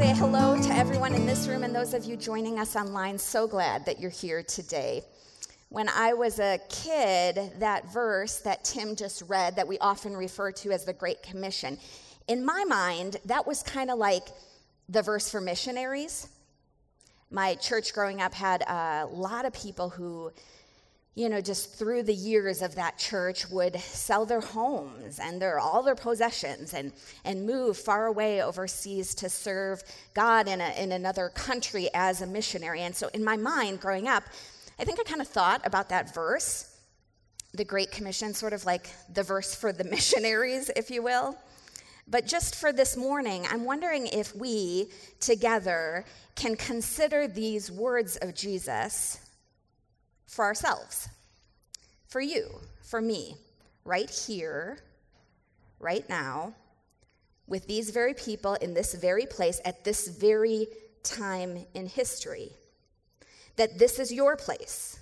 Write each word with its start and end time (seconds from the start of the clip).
say 0.00 0.14
hello 0.14 0.58
to 0.58 0.72
everyone 0.72 1.14
in 1.14 1.26
this 1.26 1.46
room 1.46 1.62
and 1.62 1.74
those 1.74 1.92
of 1.92 2.06
you 2.06 2.16
joining 2.16 2.58
us 2.58 2.74
online. 2.74 3.18
So 3.18 3.46
glad 3.46 3.84
that 3.84 4.00
you're 4.00 4.08
here 4.08 4.42
today. 4.42 5.02
When 5.68 5.90
I 5.90 6.14
was 6.14 6.38
a 6.38 6.58
kid, 6.70 7.52
that 7.58 7.92
verse 7.92 8.38
that 8.38 8.64
Tim 8.64 8.96
just 8.96 9.22
read, 9.28 9.56
that 9.56 9.68
we 9.68 9.76
often 9.76 10.16
refer 10.16 10.52
to 10.52 10.72
as 10.72 10.86
the 10.86 10.94
Great 10.94 11.22
Commission, 11.22 11.76
in 12.28 12.42
my 12.42 12.64
mind, 12.64 13.18
that 13.26 13.46
was 13.46 13.62
kind 13.62 13.90
of 13.90 13.98
like 13.98 14.28
the 14.88 15.02
verse 15.02 15.30
for 15.30 15.38
missionaries. 15.38 16.28
My 17.30 17.54
church 17.56 17.92
growing 17.92 18.22
up 18.22 18.32
had 18.32 18.62
a 18.62 19.06
lot 19.06 19.44
of 19.44 19.52
people 19.52 19.90
who 19.90 20.32
you 21.14 21.28
know, 21.28 21.40
just 21.40 21.74
through 21.74 22.04
the 22.04 22.14
years 22.14 22.62
of 22.62 22.76
that 22.76 22.96
church 22.96 23.50
would 23.50 23.78
sell 23.80 24.24
their 24.24 24.40
homes 24.40 25.18
and 25.18 25.42
their 25.42 25.58
all 25.58 25.82
their 25.82 25.96
possessions 25.96 26.72
and 26.72 26.92
and 27.24 27.44
move 27.44 27.76
far 27.76 28.06
away 28.06 28.42
overseas 28.42 29.14
to 29.16 29.28
serve 29.28 29.82
God 30.14 30.46
in 30.46 30.60
a, 30.60 30.70
in 30.80 30.92
another 30.92 31.28
country 31.28 31.88
as 31.94 32.22
a 32.22 32.26
missionary. 32.26 32.82
And 32.82 32.94
so 32.94 33.10
in 33.12 33.24
my 33.24 33.36
mind 33.36 33.80
growing 33.80 34.06
up, 34.06 34.22
I 34.78 34.84
think 34.84 35.00
I 35.00 35.02
kind 35.02 35.20
of 35.20 35.28
thought 35.28 35.60
about 35.66 35.88
that 35.88 36.14
verse, 36.14 36.76
the 37.52 37.64
Great 37.64 37.90
Commission, 37.90 38.32
sort 38.32 38.52
of 38.52 38.64
like 38.64 38.88
the 39.12 39.24
verse 39.24 39.54
for 39.54 39.72
the 39.72 39.84
missionaries, 39.90 40.70
if 40.76 40.90
you 40.90 41.02
will. 41.02 41.36
But 42.06 42.26
just 42.26 42.54
for 42.54 42.72
this 42.72 42.96
morning, 42.96 43.46
I'm 43.50 43.64
wondering 43.64 44.06
if 44.06 44.34
we 44.34 44.90
together 45.20 46.04
can 46.34 46.56
consider 46.56 47.28
these 47.28 47.70
words 47.70 48.16
of 48.16 48.34
Jesus 48.34 49.20
for 50.30 50.44
ourselves, 50.44 51.08
for 52.06 52.20
you, 52.20 52.48
for 52.82 53.00
me, 53.00 53.34
right 53.84 54.08
here, 54.08 54.78
right 55.80 56.08
now, 56.08 56.54
with 57.48 57.66
these 57.66 57.90
very 57.90 58.14
people 58.14 58.54
in 58.54 58.72
this 58.72 58.94
very 58.94 59.26
place 59.26 59.60
at 59.64 59.84
this 59.84 60.06
very 60.06 60.68
time 61.02 61.66
in 61.74 61.86
history. 61.86 62.50
That 63.56 63.76
this 63.78 63.98
is 63.98 64.12
your 64.12 64.36
place 64.36 65.00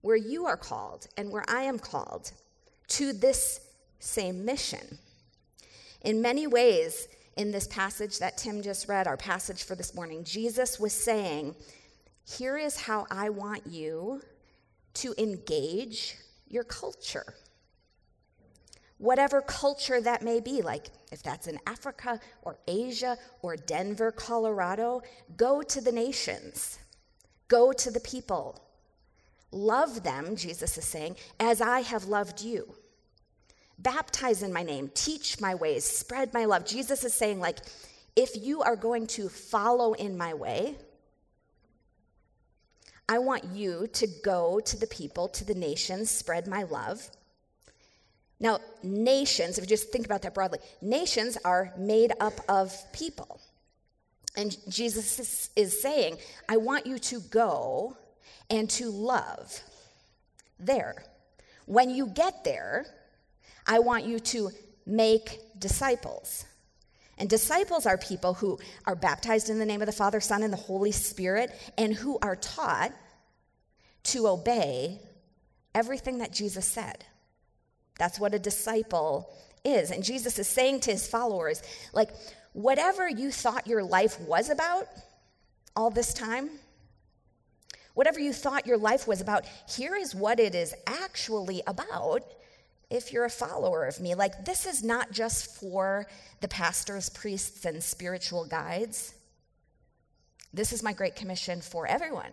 where 0.00 0.16
you 0.16 0.46
are 0.46 0.56
called 0.56 1.06
and 1.16 1.30
where 1.30 1.44
I 1.48 1.62
am 1.62 1.78
called 1.78 2.32
to 2.88 3.12
this 3.12 3.60
same 4.00 4.44
mission. 4.44 4.98
In 6.02 6.20
many 6.20 6.48
ways, 6.48 7.06
in 7.36 7.52
this 7.52 7.68
passage 7.68 8.18
that 8.18 8.36
Tim 8.36 8.62
just 8.62 8.88
read, 8.88 9.06
our 9.06 9.16
passage 9.16 9.62
for 9.62 9.76
this 9.76 9.94
morning, 9.94 10.24
Jesus 10.24 10.80
was 10.80 10.92
saying, 10.92 11.54
Here 12.24 12.58
is 12.58 12.80
how 12.80 13.06
I 13.12 13.28
want 13.28 13.64
you 13.68 14.20
to 14.94 15.14
engage 15.18 16.16
your 16.48 16.64
culture. 16.64 17.34
Whatever 18.98 19.40
culture 19.40 20.00
that 20.00 20.22
may 20.22 20.40
be, 20.40 20.60
like 20.60 20.90
if 21.10 21.22
that's 21.22 21.46
in 21.46 21.58
Africa 21.66 22.20
or 22.42 22.58
Asia 22.68 23.16
or 23.40 23.56
Denver, 23.56 24.12
Colorado, 24.12 25.02
go 25.36 25.62
to 25.62 25.80
the 25.80 25.92
nations, 25.92 26.78
go 27.48 27.72
to 27.72 27.90
the 27.90 28.00
people. 28.00 28.60
Love 29.52 30.02
them, 30.02 30.36
Jesus 30.36 30.76
is 30.76 30.84
saying, 30.84 31.16
as 31.40 31.60
I 31.60 31.80
have 31.80 32.04
loved 32.04 32.42
you. 32.42 32.74
Baptize 33.78 34.42
in 34.42 34.52
my 34.52 34.62
name, 34.62 34.90
teach 34.94 35.40
my 35.40 35.54
ways, 35.54 35.84
spread 35.84 36.34
my 36.34 36.44
love. 36.44 36.66
Jesus 36.66 37.02
is 37.02 37.14
saying, 37.14 37.40
like, 37.40 37.60
if 38.14 38.36
you 38.36 38.60
are 38.60 38.76
going 38.76 39.06
to 39.06 39.28
follow 39.28 39.94
in 39.94 40.18
my 40.18 40.34
way, 40.34 40.76
I 43.10 43.18
want 43.18 43.44
you 43.52 43.88
to 43.94 44.06
go 44.22 44.60
to 44.60 44.78
the 44.78 44.86
people, 44.86 45.26
to 45.30 45.44
the 45.44 45.54
nations, 45.54 46.12
spread 46.12 46.46
my 46.46 46.62
love. 46.62 47.10
Now, 48.38 48.60
nations, 48.84 49.58
if 49.58 49.64
you 49.64 49.68
just 49.68 49.90
think 49.90 50.06
about 50.06 50.22
that 50.22 50.32
broadly, 50.32 50.60
nations 50.80 51.36
are 51.44 51.72
made 51.76 52.12
up 52.20 52.34
of 52.48 52.72
people. 52.92 53.40
And 54.36 54.56
Jesus 54.68 55.18
is, 55.18 55.50
is 55.56 55.82
saying, 55.82 56.18
I 56.48 56.58
want 56.58 56.86
you 56.86 57.00
to 57.00 57.18
go 57.18 57.96
and 58.48 58.70
to 58.70 58.88
love 58.90 59.60
there. 60.60 61.04
When 61.66 61.90
you 61.90 62.06
get 62.06 62.44
there, 62.44 62.86
I 63.66 63.80
want 63.80 64.04
you 64.04 64.20
to 64.20 64.50
make 64.86 65.40
disciples. 65.58 66.44
And 67.20 67.28
disciples 67.28 67.84
are 67.84 67.98
people 67.98 68.32
who 68.32 68.58
are 68.86 68.96
baptized 68.96 69.50
in 69.50 69.58
the 69.58 69.66
name 69.66 69.82
of 69.82 69.86
the 69.86 69.92
Father, 69.92 70.20
Son, 70.20 70.42
and 70.42 70.50
the 70.50 70.56
Holy 70.56 70.90
Spirit, 70.90 71.50
and 71.76 71.92
who 71.92 72.18
are 72.22 72.34
taught 72.34 72.92
to 74.04 74.28
obey 74.28 75.00
everything 75.74 76.18
that 76.18 76.32
Jesus 76.32 76.66
said. 76.66 77.04
That's 77.98 78.18
what 78.18 78.34
a 78.34 78.38
disciple 78.38 79.30
is. 79.64 79.90
And 79.90 80.02
Jesus 80.02 80.38
is 80.38 80.48
saying 80.48 80.80
to 80.80 80.92
his 80.92 81.06
followers, 81.06 81.62
like, 81.92 82.10
whatever 82.52 83.08
you 83.08 83.30
thought 83.30 83.66
your 83.66 83.82
life 83.82 84.18
was 84.20 84.50
about 84.50 84.86
all 85.76 85.90
this 85.90 86.14
time, 86.14 86.50
whatever 87.94 88.18
you 88.18 88.32
thought 88.32 88.66
your 88.66 88.78
life 88.78 89.06
was 89.06 89.20
about, 89.20 89.44
here 89.68 89.94
is 89.94 90.14
what 90.14 90.40
it 90.40 90.54
is 90.54 90.74
actually 90.86 91.62
about 91.66 92.24
if 92.88 93.12
you're 93.12 93.26
a 93.26 93.30
follower 93.30 93.84
of 93.84 94.00
me. 94.00 94.14
Like, 94.14 94.44
this 94.44 94.66
is 94.66 94.82
not 94.82 95.12
just 95.12 95.60
for 95.60 96.06
the 96.40 96.48
pastors, 96.48 97.08
priests, 97.08 97.64
and 97.64 97.82
spiritual 97.82 98.46
guides. 98.46 99.14
This 100.52 100.72
is 100.72 100.82
my 100.82 100.92
great 100.92 101.14
commission 101.14 101.60
for 101.60 101.86
everyone 101.86 102.32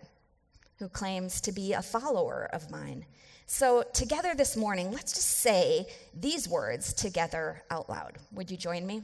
who 0.79 0.89
claims 0.89 1.41
to 1.41 1.51
be 1.51 1.73
a 1.73 1.81
follower 1.81 2.49
of 2.53 2.69
mine. 2.71 3.05
So, 3.45 3.83
together 3.93 4.35
this 4.35 4.57
morning, 4.57 4.91
let's 4.91 5.13
just 5.13 5.39
say 5.39 5.87
these 6.13 6.49
words 6.49 6.93
together 6.93 7.63
out 7.71 7.89
loud. 7.89 8.17
Would 8.33 8.51
you 8.51 8.57
join 8.57 8.85
me? 8.85 9.03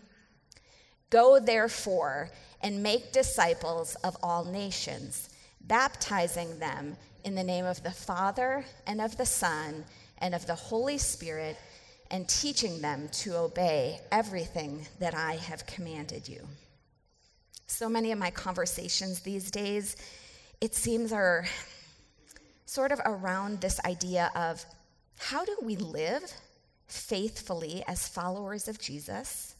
Go 1.09 1.39
therefore 1.39 2.29
and 2.61 2.84
make 2.84 3.13
disciples 3.13 3.95
of 4.03 4.17
all 4.22 4.44
nations, 4.44 5.29
baptizing 5.61 6.59
them 6.59 6.97
in 7.23 7.35
the 7.35 7.44
name 7.44 7.66
of 7.66 7.81
the 7.84 7.91
Father 7.91 8.66
and 8.85 9.00
of 9.00 9.16
the 9.17 9.25
Son 9.25 9.85
and 10.17 10.35
of 10.35 10.45
the 10.45 10.55
Holy 10.55 10.97
Spirit, 10.97 11.57
and 12.11 12.28
teaching 12.28 12.81
them 12.81 13.09
to 13.11 13.35
obey 13.38 14.00
everything 14.11 14.85
that 15.00 15.16
I 15.16 15.35
have 15.35 15.66
commanded 15.66 16.28
you. 16.28 16.47
So 17.66 17.90
many 17.90 18.11
of 18.11 18.19
my 18.19 18.29
conversations 18.29 19.22
these 19.22 19.50
days, 19.50 19.95
it 20.63 20.74
seems, 20.74 21.12
are 21.12 21.44
sort 22.66 22.94
of 22.94 23.01
around 23.03 23.59
this 23.59 23.81
idea 23.84 24.31
of 24.34 24.63
how 25.19 25.44
do 25.44 25.57
we 25.62 25.75
live 25.75 26.24
faithfully 26.88 27.84
as 27.85 28.07
followers 28.07 28.69
of 28.69 28.79
Jesus 28.79 29.57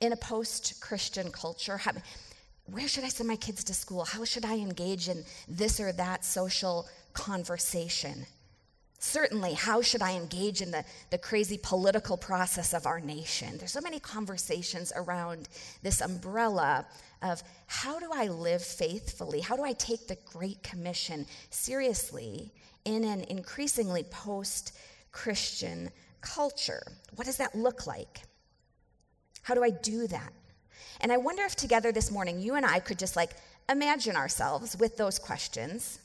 in 0.00 0.10
a 0.10 0.16
post 0.16 0.80
Christian 0.80 1.30
culture? 1.30 1.76
How, 1.76 1.92
where 2.64 2.88
should 2.88 3.04
I 3.04 3.08
send 3.08 3.28
my 3.28 3.36
kids 3.36 3.62
to 3.64 3.74
school? 3.74 4.06
How 4.06 4.24
should 4.24 4.46
I 4.46 4.54
engage 4.54 5.10
in 5.10 5.22
this 5.48 5.78
or 5.78 5.92
that 5.92 6.24
social 6.24 6.88
conversation? 7.12 8.24
Certainly, 9.04 9.54
how 9.54 9.82
should 9.82 10.00
I 10.00 10.12
engage 10.12 10.62
in 10.62 10.70
the, 10.70 10.84
the 11.10 11.18
crazy 11.18 11.58
political 11.60 12.16
process 12.16 12.72
of 12.72 12.86
our 12.86 13.00
nation? 13.00 13.58
There's 13.58 13.72
so 13.72 13.80
many 13.80 13.98
conversations 13.98 14.92
around 14.94 15.48
this 15.82 16.00
umbrella 16.00 16.86
of 17.20 17.42
how 17.66 17.98
do 17.98 18.10
I 18.14 18.28
live 18.28 18.62
faithfully? 18.62 19.40
How 19.40 19.56
do 19.56 19.64
I 19.64 19.72
take 19.72 20.06
the 20.06 20.18
Great 20.32 20.62
Commission 20.62 21.26
seriously 21.50 22.52
in 22.84 23.02
an 23.02 23.22
increasingly 23.22 24.04
post 24.04 24.78
Christian 25.10 25.90
culture? 26.20 26.84
What 27.16 27.24
does 27.24 27.38
that 27.38 27.56
look 27.56 27.88
like? 27.88 28.22
How 29.42 29.54
do 29.54 29.64
I 29.64 29.70
do 29.70 30.06
that? 30.06 30.32
And 31.00 31.10
I 31.10 31.16
wonder 31.16 31.42
if 31.42 31.56
together 31.56 31.90
this 31.90 32.12
morning, 32.12 32.38
you 32.38 32.54
and 32.54 32.64
I 32.64 32.78
could 32.78 33.00
just 33.00 33.16
like 33.16 33.32
imagine 33.68 34.14
ourselves 34.14 34.76
with 34.78 34.96
those 34.96 35.18
questions 35.18 35.98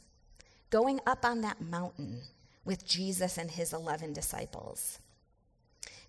going 0.71 0.99
up 1.05 1.23
on 1.23 1.41
that 1.41 1.61
mountain 1.61 2.21
with 2.67 2.85
Jesus 2.85 3.37
and 3.37 3.49
his 3.49 3.73
11 3.73 4.13
disciples. 4.13 4.99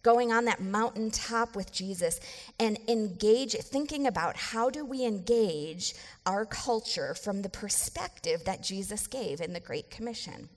Going 0.02 0.32
on 0.32 0.44
that 0.44 0.60
mountaintop 0.60 1.56
with 1.56 1.72
Jesus 1.72 2.20
and 2.60 2.78
engage, 2.88 3.54
thinking 3.54 4.06
about 4.06 4.36
how 4.36 4.70
do 4.70 4.84
we 4.84 5.04
engage 5.04 5.94
our 6.26 6.44
culture 6.44 7.14
from 7.14 7.42
the 7.42 7.48
perspective 7.48 8.44
that 8.44 8.62
Jesus 8.62 9.06
gave 9.06 9.40
in 9.40 9.52
the 9.52 9.60
Great 9.60 9.90
Commission. 9.90 10.48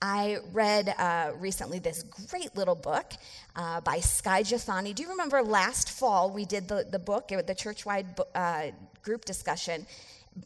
I 0.00 0.38
read 0.52 0.94
uh, 0.98 1.32
recently 1.38 1.78
this 1.78 2.02
great 2.02 2.54
little 2.54 2.74
book 2.74 3.12
uh, 3.56 3.80
by 3.80 4.00
Skye 4.00 4.42
Jethani. 4.42 4.94
Do 4.94 5.02
you 5.02 5.08
remember 5.08 5.42
last 5.42 5.90
fall 5.90 6.30
we 6.30 6.44
did 6.44 6.68
the, 6.68 6.86
the 6.90 6.98
book, 6.98 7.28
the 7.28 7.54
church-wide 7.54 8.06
uh, 8.34 8.66
group 9.02 9.24
discussion, 9.24 9.86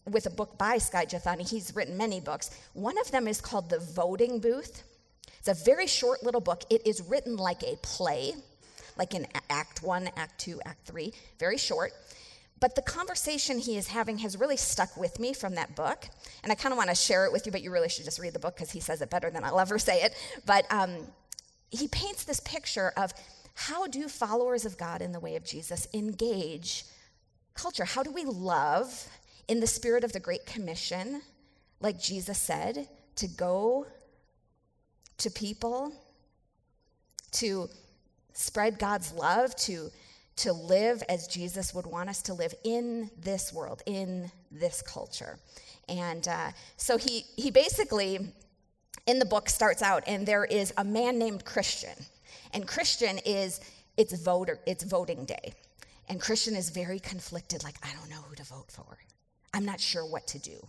with 0.09 0.27
a 0.27 0.31
book 0.31 0.59
by 0.59 0.79
Skye 0.79 1.07
Jethani. 1.07 1.49
He's 1.49 1.75
written 1.75 1.97
many 1.97 2.21
books. 2.21 2.51
One 2.75 2.99
of 2.99 3.11
them 3.11 3.27
is 3.27 3.41
called 3.41 3.71
The 3.71 3.79
Voting 3.79 4.41
Booth. 4.41 4.83
It's 5.39 5.49
a 5.49 5.65
very 5.65 5.87
short 5.87 6.23
little 6.23 6.41
book. 6.41 6.65
It 6.71 6.87
is 6.87 7.03
written 7.03 7.37
like 7.37 7.63
a 7.63 7.77
play, 7.83 8.33
like 8.97 9.15
in 9.15 9.27
Act 9.49 9.83
One, 9.83 10.11
Act 10.17 10.39
Two, 10.39 10.61
Act 10.65 10.87
Three, 10.87 11.13
very 11.39 11.57
short. 11.57 11.93
But 12.61 12.75
the 12.75 12.83
conversation 12.83 13.59
he 13.59 13.79
is 13.79 13.89
having 13.89 14.19
has 14.19 14.37
really 14.39 14.59
stuck 14.59 14.95
with 14.97 15.19
me 15.19 15.33
from 15.33 15.55
that 15.55 15.75
book. 15.75 16.07
And 16.43 16.53
I 16.53 16.55
kind 16.55 16.73
of 16.73 16.77
want 16.77 16.91
to 16.91 16.95
share 16.95 17.25
it 17.25 17.33
with 17.33 17.47
you, 17.47 17.53
but 17.53 17.63
you 17.63 17.71
really 17.71 17.89
should 17.89 18.05
just 18.05 18.19
read 18.19 18.35
the 18.35 18.39
book 18.39 18.55
because 18.55 18.71
he 18.71 18.81
says 18.81 19.01
it 19.01 19.09
better 19.09 19.31
than 19.31 19.45
I'll 19.45 19.59
ever 19.59 19.79
say 19.79 20.03
it. 20.03 20.15
But 20.45 20.71
um, 20.71 20.99
he 21.71 21.89
paints 21.89 22.25
this 22.25 22.41
picture 22.41 22.93
of 22.99 23.15
how 23.55 23.87
do 23.87 24.09
followers 24.09 24.67
of 24.67 24.77
God 24.77 25.01
in 25.01 25.13
the 25.13 25.21
way 25.21 25.37
of 25.37 25.45
Jesus 25.45 25.89
engage 25.95 26.85
culture. 27.55 27.85
How 27.87 28.03
do 28.03 28.13
we 28.13 28.25
love 28.25 29.09
in 29.50 29.58
the 29.58 29.67
spirit 29.67 30.05
of 30.05 30.12
the 30.12 30.20
Great 30.20 30.47
Commission, 30.47 31.23
like 31.81 32.00
Jesus 32.00 32.38
said, 32.38 32.88
to 33.17 33.26
go 33.26 33.85
to 35.19 35.29
people, 35.29 35.93
to 37.32 37.69
spread 38.32 38.79
God's 38.79 39.12
love, 39.12 39.56
to, 39.56 39.91
to 40.37 40.52
live 40.52 41.02
as 41.08 41.26
Jesus 41.26 41.75
would 41.75 41.85
want 41.85 42.08
us 42.08 42.23
to 42.23 42.35
live 42.35 42.55
in 42.62 43.11
this 43.20 43.52
world, 43.52 43.82
in 43.87 44.31
this 44.52 44.82
culture. 44.82 45.37
And 45.88 46.29
uh, 46.29 46.52
so 46.76 46.97
he, 46.97 47.25
he 47.35 47.50
basically, 47.50 48.32
in 49.08 49.19
the 49.19 49.25
book, 49.25 49.49
starts 49.49 49.82
out, 49.82 50.05
and 50.06 50.25
there 50.25 50.44
is 50.44 50.73
a 50.76 50.85
man 50.85 51.19
named 51.19 51.44
Christian. 51.44 51.97
And 52.55 52.69
Christian 52.69 53.19
is, 53.26 53.61
it's, 53.97 54.12
voter, 54.12 54.61
it's 54.64 54.85
voting 54.85 55.25
day. 55.25 55.55
And 56.08 56.20
Christian 56.20 56.55
is 56.55 56.70
very 56.70 57.00
conflicted, 57.00 57.64
like, 57.64 57.75
I 57.82 57.93
don't 57.99 58.08
know 58.08 58.23
who 58.29 58.37
to 58.37 58.44
vote 58.44 58.70
for. 58.70 58.97
I'm 59.52 59.64
not 59.64 59.81
sure 59.81 60.05
what 60.05 60.26
to 60.29 60.38
do. 60.38 60.67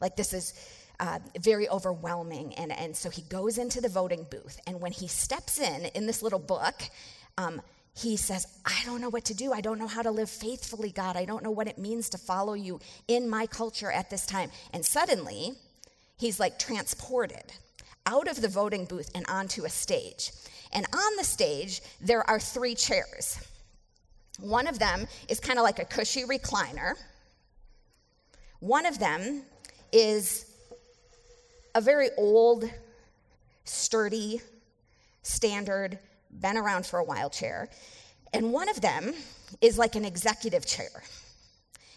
Like, 0.00 0.16
this 0.16 0.32
is 0.32 0.54
uh, 1.00 1.18
very 1.40 1.68
overwhelming. 1.68 2.54
And, 2.54 2.72
and 2.72 2.96
so 2.96 3.10
he 3.10 3.22
goes 3.22 3.58
into 3.58 3.80
the 3.80 3.88
voting 3.88 4.26
booth. 4.30 4.60
And 4.66 4.80
when 4.80 4.92
he 4.92 5.08
steps 5.08 5.58
in, 5.58 5.86
in 5.94 6.06
this 6.06 6.22
little 6.22 6.38
book, 6.38 6.82
um, 7.38 7.62
he 7.96 8.16
says, 8.16 8.46
I 8.64 8.82
don't 8.84 9.00
know 9.00 9.08
what 9.08 9.24
to 9.26 9.34
do. 9.34 9.52
I 9.52 9.60
don't 9.60 9.78
know 9.78 9.86
how 9.86 10.02
to 10.02 10.10
live 10.10 10.28
faithfully, 10.28 10.90
God. 10.90 11.16
I 11.16 11.24
don't 11.24 11.44
know 11.44 11.50
what 11.50 11.68
it 11.68 11.78
means 11.78 12.08
to 12.10 12.18
follow 12.18 12.54
you 12.54 12.80
in 13.06 13.28
my 13.28 13.46
culture 13.46 13.90
at 13.90 14.10
this 14.10 14.26
time. 14.26 14.50
And 14.72 14.84
suddenly, 14.84 15.52
he's 16.16 16.40
like 16.40 16.58
transported 16.58 17.52
out 18.06 18.28
of 18.28 18.40
the 18.42 18.48
voting 18.48 18.84
booth 18.84 19.10
and 19.14 19.24
onto 19.28 19.64
a 19.64 19.68
stage. 19.68 20.32
And 20.72 20.86
on 20.92 21.16
the 21.16 21.24
stage, 21.24 21.80
there 22.00 22.28
are 22.28 22.40
three 22.40 22.74
chairs. 22.74 23.38
One 24.40 24.66
of 24.66 24.80
them 24.80 25.06
is 25.28 25.38
kind 25.38 25.58
of 25.58 25.62
like 25.62 25.78
a 25.78 25.84
cushy 25.84 26.24
recliner. 26.24 26.94
One 28.64 28.86
of 28.86 28.98
them 28.98 29.42
is 29.92 30.46
a 31.74 31.82
very 31.82 32.08
old, 32.16 32.64
sturdy, 33.66 34.40
standard, 35.22 35.98
been 36.40 36.56
around 36.56 36.86
for 36.86 36.98
a 36.98 37.04
while 37.04 37.28
chair. 37.28 37.68
And 38.32 38.54
one 38.54 38.70
of 38.70 38.80
them 38.80 39.12
is 39.60 39.76
like 39.76 39.96
an 39.96 40.06
executive 40.06 40.64
chair. 40.64 40.88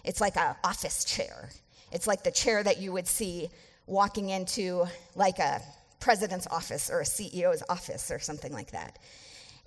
It's 0.03 0.19
like 0.19 0.35
an 0.35 0.57
office 0.61 1.05
chair. 1.05 1.51
It's 1.93 2.05
like 2.05 2.25
the 2.25 2.31
chair 2.31 2.61
that 2.63 2.79
you 2.79 2.91
would 2.91 3.07
see 3.07 3.47
walking 3.85 4.27
into 4.27 4.87
like 5.15 5.39
a 5.39 5.61
president's 6.01 6.47
office 6.47 6.89
or 6.89 6.99
a 6.99 7.05
CEO's 7.05 7.63
office 7.69 8.11
or 8.11 8.19
something 8.19 8.51
like 8.51 8.71
that. 8.71 8.99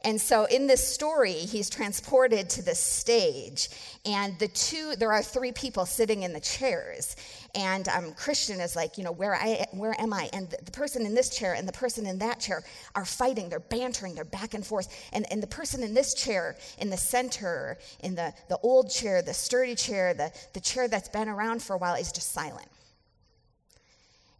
And 0.02 0.18
so 0.18 0.46
in 0.46 0.66
this 0.66 0.86
story, 0.86 1.32
he's 1.32 1.68
transported 1.68 2.48
to 2.50 2.62
the 2.62 2.74
stage, 2.74 3.68
and 4.06 4.38
the 4.38 4.48
two, 4.48 4.94
there 4.96 5.12
are 5.12 5.22
three 5.22 5.52
people 5.52 5.84
sitting 5.84 6.22
in 6.22 6.32
the 6.32 6.40
chairs. 6.40 7.16
And 7.54 7.86
um, 7.88 8.12
Christian 8.14 8.60
is 8.60 8.74
like, 8.74 8.96
you 8.96 9.04
know, 9.04 9.12
where, 9.12 9.34
I, 9.34 9.66
where 9.72 9.94
am 10.00 10.14
I? 10.14 10.30
And 10.32 10.48
the, 10.48 10.70
person 10.70 11.04
in 11.04 11.14
this 11.14 11.28
chair 11.28 11.54
and 11.54 11.68
the 11.68 11.72
person 11.72 12.06
in 12.06 12.18
that 12.20 12.40
chair 12.40 12.62
are 12.94 13.04
fighting, 13.04 13.50
they're 13.50 13.60
bantering, 13.60 14.14
they're 14.14 14.24
back 14.24 14.54
and 14.54 14.64
forth. 14.64 14.88
And, 15.12 15.30
and 15.30 15.42
the 15.42 15.48
person 15.48 15.82
in 15.82 15.92
this 15.92 16.14
chair, 16.14 16.56
in 16.78 16.88
the 16.88 16.96
center, 16.96 17.76
in 18.02 18.14
the, 18.14 18.32
the 18.48 18.56
old 18.62 18.90
chair, 18.90 19.20
the 19.20 19.34
sturdy 19.34 19.74
chair, 19.74 20.14
the, 20.14 20.32
the 20.54 20.60
chair 20.60 20.88
that's 20.88 21.08
been 21.10 21.28
around 21.28 21.62
for 21.62 21.74
a 21.74 21.78
while, 21.78 21.96
is 21.96 22.12
just 22.12 22.32
silent. 22.32 22.68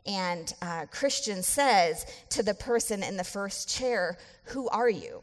And 0.07 0.55
uh, 0.63 0.87
Christian 0.91 1.43
says 1.43 2.07
to 2.31 2.43
the 2.43 2.55
person 2.55 3.03
in 3.03 3.19
the 3.19 3.25
first 3.25 3.69
chair, 3.69 4.17
Who 4.45 4.69
are 4.71 4.89
you? 4.89 5.21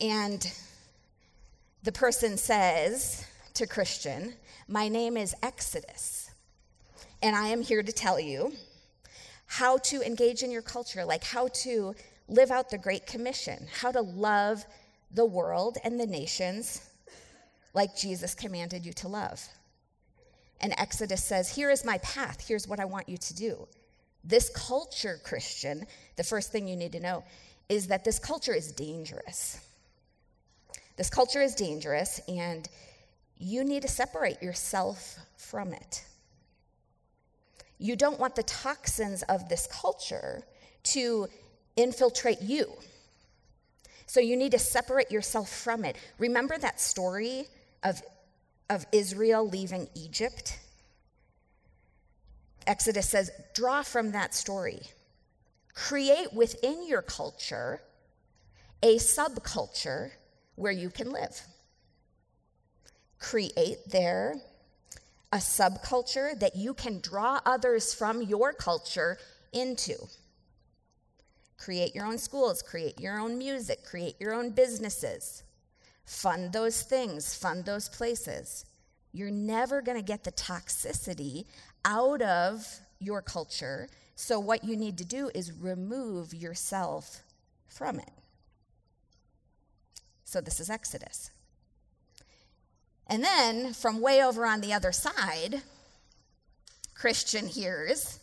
And 0.00 0.50
the 1.82 1.92
person 1.92 2.36
says 2.36 3.26
to 3.54 3.66
Christian, 3.66 4.34
My 4.68 4.88
name 4.88 5.16
is 5.16 5.34
Exodus, 5.42 6.30
and 7.22 7.34
I 7.34 7.48
am 7.48 7.62
here 7.62 7.82
to 7.82 7.92
tell 7.92 8.20
you 8.20 8.52
how 9.46 9.78
to 9.78 10.02
engage 10.02 10.42
in 10.42 10.50
your 10.50 10.62
culture, 10.62 11.04
like 11.04 11.24
how 11.24 11.48
to 11.48 11.94
live 12.28 12.50
out 12.50 12.70
the 12.70 12.78
Great 12.78 13.06
Commission, 13.06 13.66
how 13.80 13.90
to 13.90 14.02
love 14.02 14.64
the 15.10 15.24
world 15.24 15.78
and 15.82 15.98
the 15.98 16.06
nations 16.06 16.88
like 17.74 17.96
Jesus 17.96 18.34
commanded 18.34 18.84
you 18.84 18.92
to 18.92 19.08
love. 19.08 19.42
And 20.60 20.74
Exodus 20.76 21.24
says, 21.24 21.54
Here 21.54 21.70
is 21.70 21.84
my 21.84 21.98
path. 21.98 22.46
Here's 22.46 22.68
what 22.68 22.80
I 22.80 22.84
want 22.84 23.08
you 23.08 23.16
to 23.16 23.34
do. 23.34 23.66
This 24.22 24.50
culture, 24.50 25.18
Christian, 25.24 25.86
the 26.16 26.24
first 26.24 26.52
thing 26.52 26.68
you 26.68 26.76
need 26.76 26.92
to 26.92 27.00
know 27.00 27.24
is 27.68 27.86
that 27.88 28.04
this 28.04 28.18
culture 28.18 28.54
is 28.54 28.72
dangerous. 28.72 29.60
This 30.98 31.08
culture 31.08 31.40
is 31.40 31.54
dangerous, 31.54 32.20
and 32.26 32.68
you 33.38 33.62
need 33.62 33.82
to 33.82 33.88
separate 33.88 34.42
yourself 34.42 35.16
from 35.36 35.72
it. 35.72 36.04
You 37.78 37.94
don't 37.94 38.18
want 38.18 38.34
the 38.34 38.42
toxins 38.42 39.22
of 39.22 39.48
this 39.48 39.68
culture 39.70 40.42
to 40.82 41.28
infiltrate 41.76 42.42
you. 42.42 42.66
So 44.06 44.18
you 44.18 44.36
need 44.36 44.50
to 44.52 44.58
separate 44.58 45.12
yourself 45.12 45.48
from 45.48 45.84
it. 45.84 45.96
Remember 46.18 46.58
that 46.58 46.80
story 46.80 47.44
of, 47.84 48.02
of 48.68 48.84
Israel 48.90 49.48
leaving 49.48 49.88
Egypt? 49.94 50.58
Exodus 52.66 53.08
says, 53.08 53.30
draw 53.54 53.82
from 53.82 54.10
that 54.12 54.34
story. 54.34 54.80
Create 55.74 56.32
within 56.32 56.88
your 56.88 57.02
culture 57.02 57.80
a 58.82 58.96
subculture 58.96 60.10
where 60.58 60.72
you 60.72 60.90
can 60.90 61.10
live. 61.12 61.40
Create 63.18 63.78
there 63.90 64.34
a 65.32 65.36
subculture 65.36 66.38
that 66.40 66.56
you 66.56 66.72
can 66.72 67.00
draw 67.00 67.40
others 67.44 67.92
from 67.92 68.22
your 68.22 68.52
culture 68.52 69.18
into. 69.52 69.94
Create 71.58 71.94
your 71.94 72.06
own 72.06 72.18
schools, 72.18 72.62
create 72.62 72.98
your 73.00 73.18
own 73.18 73.36
music, 73.36 73.84
create 73.84 74.14
your 74.18 74.32
own 74.32 74.50
businesses. 74.50 75.42
Fund 76.04 76.52
those 76.52 76.82
things, 76.82 77.34
fund 77.34 77.64
those 77.64 77.88
places. 77.88 78.64
You're 79.12 79.30
never 79.30 79.82
going 79.82 79.98
to 79.98 80.04
get 80.04 80.24
the 80.24 80.32
toxicity 80.32 81.44
out 81.84 82.22
of 82.22 82.66
your 83.00 83.20
culture. 83.20 83.88
So, 84.14 84.38
what 84.40 84.64
you 84.64 84.76
need 84.76 84.96
to 84.98 85.04
do 85.04 85.30
is 85.34 85.52
remove 85.52 86.32
yourself 86.32 87.22
from 87.68 87.98
it. 87.98 88.10
So 90.28 90.42
this 90.42 90.60
is 90.60 90.68
Exodus. 90.68 91.30
And 93.06 93.24
then 93.24 93.72
from 93.72 94.02
way 94.02 94.22
over 94.22 94.44
on 94.44 94.60
the 94.60 94.74
other 94.74 94.92
side, 94.92 95.62
Christian 96.92 97.46
hears 97.46 98.18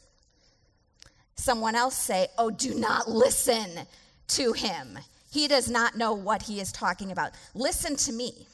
someone 1.35 1.73
else 1.73 1.95
say, 1.95 2.27
Oh, 2.37 2.51
do 2.51 2.75
not 2.75 3.09
listen 3.09 3.87
to 4.27 4.53
him. 4.53 4.99
He 5.31 5.47
does 5.47 5.67
not 5.67 5.97
know 5.97 6.13
what 6.13 6.43
he 6.43 6.59
is 6.61 6.71
talking 6.71 7.11
about. 7.11 7.31
Listen 7.55 7.95
to 7.95 8.13
me. 8.13 8.45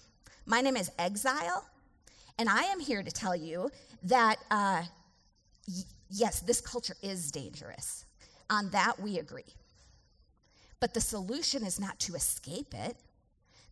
My 0.45 0.61
name 0.61 0.77
is 0.77 0.89
Exile, 0.97 1.65
and 2.39 2.47
I 2.47 2.63
am 2.63 2.79
here 2.79 3.03
to 3.03 3.11
tell 3.11 3.35
you 3.35 3.69
that, 4.03 4.37
uh, 4.49 4.83
y- 5.67 5.83
yes, 6.09 6.39
this 6.39 6.61
culture 6.61 6.95
is 7.03 7.31
dangerous. 7.31 8.05
On 8.49 8.69
that, 8.69 8.97
we 9.01 9.19
agree. 9.19 9.53
But 10.79 10.93
the 10.93 11.01
solution 11.01 11.65
is 11.65 11.81
not 11.81 11.99
to 11.99 12.15
escape 12.15 12.73
it. 12.73 12.95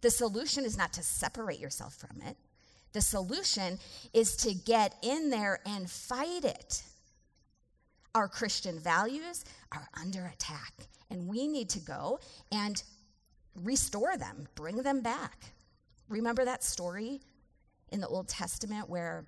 The 0.02 0.12
solution 0.12 0.66
is 0.66 0.78
not 0.78 0.94
to 0.94 1.04
separate 1.04 1.60
yourself 1.60 1.96
from 1.96 2.22
it. 2.22 2.38
The 2.94 3.02
solution 3.02 3.80
is 4.14 4.36
to 4.38 4.54
get 4.54 4.96
in 5.04 5.30
there 5.30 5.60
and 5.66 5.90
fight 5.90 6.44
it. 6.44 6.84
Our 8.16 8.28
Christian 8.28 8.80
values 8.80 9.46
are 9.72 9.88
under 10.00 10.26
attack, 10.26 10.74
and 11.12 11.28
we 11.28 11.48
need 11.48 11.70
to 11.72 11.80
go 11.80 12.20
and 12.52 12.82
restore 13.56 14.18
them, 14.18 14.48
bring 14.56 14.78
them 14.78 15.02
back. 15.02 15.52
Remember 16.08 16.44
that 16.46 16.64
story 16.64 17.22
in 17.92 18.02
the 18.02 18.08
Old 18.08 18.28
Testament 18.28 18.90
where 18.90 19.26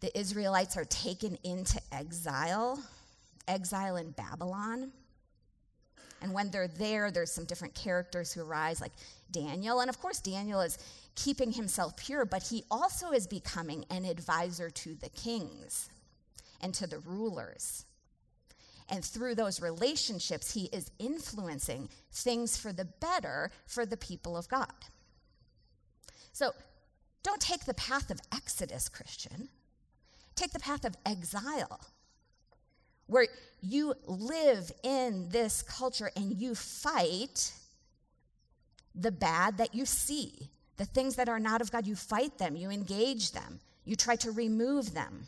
the 0.00 0.16
Israelites 0.18 0.76
are 0.76 0.84
taken 0.84 1.38
into 1.44 1.80
exile, 1.92 2.82
exile 3.46 3.96
in 3.96 4.10
Babylon? 4.10 4.90
And 6.22 6.32
when 6.32 6.50
they're 6.50 6.68
there, 6.68 7.10
there's 7.10 7.32
some 7.32 7.44
different 7.44 7.74
characters 7.74 8.32
who 8.32 8.42
arise, 8.42 8.80
like 8.80 8.92
Daniel. 9.30 9.80
And 9.80 9.90
of 9.90 10.00
course, 10.00 10.20
Daniel 10.20 10.60
is 10.60 10.78
keeping 11.16 11.52
himself 11.52 11.96
pure, 11.96 12.24
but 12.24 12.44
he 12.44 12.64
also 12.70 13.10
is 13.10 13.26
becoming 13.26 13.84
an 13.90 14.04
advisor 14.04 14.70
to 14.70 14.94
the 14.94 15.08
kings 15.10 15.90
and 16.60 16.72
to 16.74 16.86
the 16.86 17.00
rulers. 17.00 17.84
And 18.88 19.04
through 19.04 19.34
those 19.34 19.60
relationships, 19.60 20.54
he 20.54 20.66
is 20.66 20.90
influencing 20.98 21.88
things 22.12 22.56
for 22.56 22.72
the 22.72 22.84
better 22.84 23.50
for 23.66 23.84
the 23.84 23.96
people 23.96 24.36
of 24.36 24.48
God. 24.48 24.72
So 26.32 26.52
don't 27.22 27.40
take 27.40 27.64
the 27.64 27.74
path 27.74 28.10
of 28.10 28.20
Exodus, 28.32 28.88
Christian. 28.88 29.48
Take 30.34 30.52
the 30.52 30.60
path 30.60 30.84
of 30.84 30.96
exile 31.04 31.80
where 33.12 33.26
you 33.60 33.94
live 34.06 34.72
in 34.82 35.28
this 35.28 35.62
culture 35.62 36.10
and 36.16 36.32
you 36.40 36.54
fight 36.54 37.52
the 38.94 39.12
bad 39.12 39.58
that 39.58 39.74
you 39.74 39.86
see, 39.86 40.50
the 40.78 40.84
things 40.84 41.16
that 41.16 41.28
are 41.28 41.38
not 41.38 41.60
of 41.60 41.70
God, 41.70 41.86
you 41.86 41.94
fight 41.94 42.38
them, 42.38 42.56
you 42.56 42.70
engage 42.70 43.32
them, 43.32 43.60
you 43.84 43.96
try 43.96 44.16
to 44.16 44.30
remove 44.30 44.94
them. 44.94 45.26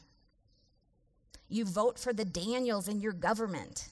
You 1.48 1.64
vote 1.64 1.98
for 1.98 2.12
the 2.12 2.24
Daniels 2.24 2.88
in 2.88 3.00
your 3.00 3.12
government. 3.12 3.88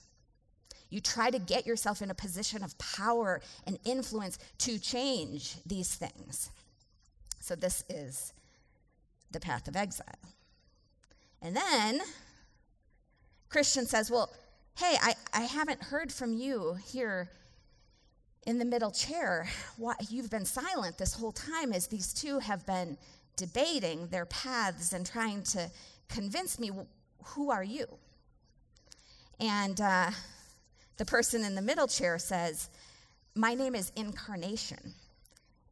You 0.89 1.01
try 1.01 1.31
to 1.31 1.39
get 1.39 1.67
yourself 1.67 2.03
in 2.03 2.11
a 2.11 2.15
position 2.15 2.65
of 2.65 2.77
power 2.79 3.41
and 3.67 3.79
influence 3.85 4.39
to 4.59 4.79
change 4.79 5.57
these 5.65 5.95
things. 5.95 6.51
So, 7.41 7.55
this 7.55 7.85
is 7.89 8.33
the 9.31 9.41
path 9.41 9.69
of 9.69 9.77
exile. 9.77 10.07
And 11.41 11.57
then 11.57 12.01
Christian 13.52 13.85
says, 13.85 14.11
Well, 14.11 14.30
hey, 14.76 14.97
I, 15.02 15.14
I 15.35 15.42
haven't 15.42 15.82
heard 15.82 16.11
from 16.11 16.32
you 16.32 16.78
here 16.87 17.28
in 18.47 18.59
the 18.59 18.64
middle 18.64 18.90
chair. 18.90 19.47
Why, 19.76 19.94
you've 20.09 20.30
been 20.30 20.47
silent 20.47 20.97
this 20.97 21.12
whole 21.12 21.32
time 21.32 21.75
as 21.75 21.87
these 21.87 22.14
two 22.14 22.38
have 22.38 22.64
been 22.64 22.97
debating 23.37 24.06
their 24.06 24.25
paths 24.25 24.94
and 24.94 25.04
trying 25.04 25.42
to 25.42 25.71
convince 26.09 26.59
me, 26.59 26.71
Who 27.25 27.50
are 27.50 27.62
you? 27.62 27.85
And 29.38 29.78
uh, 29.82 30.12
the 30.97 31.04
person 31.04 31.44
in 31.44 31.54
the 31.54 31.61
middle 31.61 31.87
chair 31.87 32.18
says, 32.18 32.71
My 33.35 33.52
name 33.52 33.75
is 33.75 33.92
Incarnation. 33.97 34.94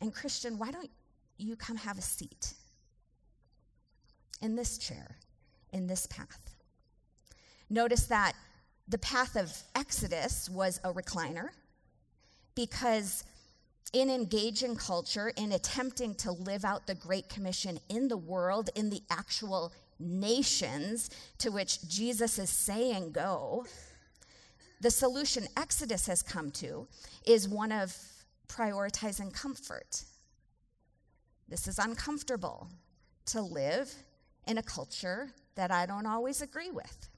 And 0.02 0.14
Christian, 0.14 0.58
why 0.58 0.70
don't 0.70 0.90
you 1.38 1.56
come 1.56 1.76
have 1.76 1.96
a 1.96 2.02
seat 2.02 2.52
in 4.42 4.54
this 4.54 4.76
chair, 4.76 5.16
in 5.72 5.86
this 5.86 6.06
path? 6.06 6.49
Notice 7.70 8.06
that 8.06 8.32
the 8.88 8.98
path 8.98 9.36
of 9.36 9.56
Exodus 9.76 10.50
was 10.50 10.80
a 10.82 10.92
recliner 10.92 11.50
because 12.56 13.24
in 13.92 14.10
engaging 14.10 14.76
culture, 14.76 15.32
in 15.36 15.52
attempting 15.52 16.14
to 16.16 16.32
live 16.32 16.64
out 16.64 16.86
the 16.86 16.94
Great 16.94 17.28
Commission 17.28 17.78
in 17.88 18.08
the 18.08 18.16
world, 18.16 18.70
in 18.74 18.90
the 18.90 19.02
actual 19.10 19.72
nations 19.98 21.10
to 21.38 21.50
which 21.50 21.86
Jesus 21.88 22.38
is 22.38 22.50
saying 22.50 23.12
go, 23.12 23.66
the 24.80 24.90
solution 24.90 25.46
Exodus 25.56 26.06
has 26.06 26.22
come 26.22 26.50
to 26.52 26.88
is 27.26 27.48
one 27.48 27.70
of 27.70 27.96
prioritizing 28.48 29.32
comfort. 29.32 30.04
This 31.48 31.68
is 31.68 31.78
uncomfortable 31.78 32.68
to 33.26 33.42
live 33.42 33.92
in 34.46 34.58
a 34.58 34.62
culture 34.62 35.30
that 35.54 35.70
I 35.70 35.86
don't 35.86 36.06
always 36.06 36.42
agree 36.42 36.70
with. 36.70 37.09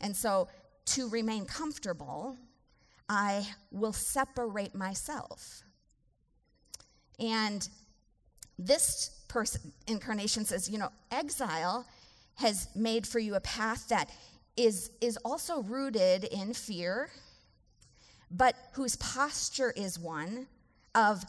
And 0.00 0.16
so, 0.16 0.48
to 0.86 1.08
remain 1.08 1.44
comfortable, 1.44 2.36
I 3.08 3.46
will 3.70 3.92
separate 3.92 4.74
myself. 4.74 5.62
And 7.18 7.68
this 8.58 9.10
person, 9.28 9.72
incarnation 9.86 10.44
says, 10.44 10.68
you 10.68 10.78
know, 10.78 10.90
exile 11.10 11.86
has 12.36 12.68
made 12.74 13.06
for 13.06 13.18
you 13.18 13.34
a 13.34 13.40
path 13.40 13.88
that 13.88 14.10
is, 14.56 14.90
is 15.00 15.16
also 15.24 15.62
rooted 15.62 16.24
in 16.24 16.54
fear, 16.54 17.10
but 18.30 18.54
whose 18.72 18.96
posture 18.96 19.72
is 19.76 19.98
one 19.98 20.46
of 20.94 21.24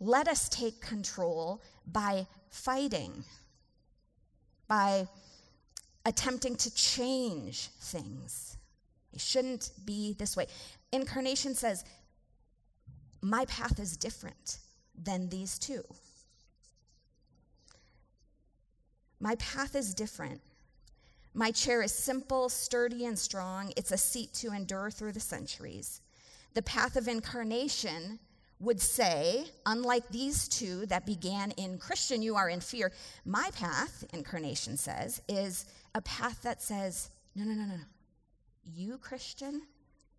let 0.00 0.28
us 0.28 0.48
take 0.48 0.80
control 0.80 1.62
by 1.86 2.26
fighting, 2.50 3.24
by 4.66 5.08
attempting 6.08 6.56
to 6.56 6.74
change 6.74 7.68
things. 7.80 8.56
It 9.12 9.20
shouldn't 9.20 9.70
be 9.84 10.14
this 10.14 10.36
way. 10.36 10.46
Incarnation 10.90 11.54
says, 11.54 11.84
My 13.20 13.44
path 13.44 13.78
is 13.78 13.96
different 13.96 14.58
than 14.96 15.28
these 15.28 15.58
two. 15.58 15.84
My 19.20 19.34
path 19.34 19.76
is 19.76 19.92
different. 19.92 20.40
My 21.34 21.50
chair 21.50 21.82
is 21.82 21.92
simple, 21.92 22.48
sturdy, 22.48 23.04
and 23.04 23.18
strong. 23.18 23.72
It's 23.76 23.92
a 23.92 23.98
seat 23.98 24.32
to 24.34 24.52
endure 24.52 24.90
through 24.90 25.12
the 25.12 25.20
centuries. 25.20 26.00
The 26.54 26.62
path 26.62 26.96
of 26.96 27.06
incarnation 27.06 28.18
would 28.60 28.80
say, 28.80 29.44
unlike 29.66 30.08
these 30.08 30.48
two 30.48 30.86
that 30.86 31.06
began 31.06 31.52
in 31.52 31.78
Christian, 31.78 32.22
you 32.22 32.34
are 32.34 32.48
in 32.48 32.60
fear, 32.60 32.92
my 33.24 33.50
path, 33.54 34.04
incarnation 34.12 34.76
says, 34.76 35.22
is 35.28 35.66
a 35.98 36.02
path 36.02 36.42
that 36.42 36.62
says, 36.62 37.10
no, 37.34 37.44
no, 37.44 37.52
no, 37.52 37.64
no, 37.64 37.74
no. 37.74 37.84
You, 38.64 38.98
Christian, 38.98 39.62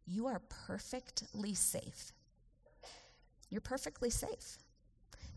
you 0.06 0.28
are 0.28 0.42
perfectly 0.68 1.54
safe. 1.54 2.12
You're 3.50 3.62
perfectly 3.62 4.10
safe. 4.10 4.58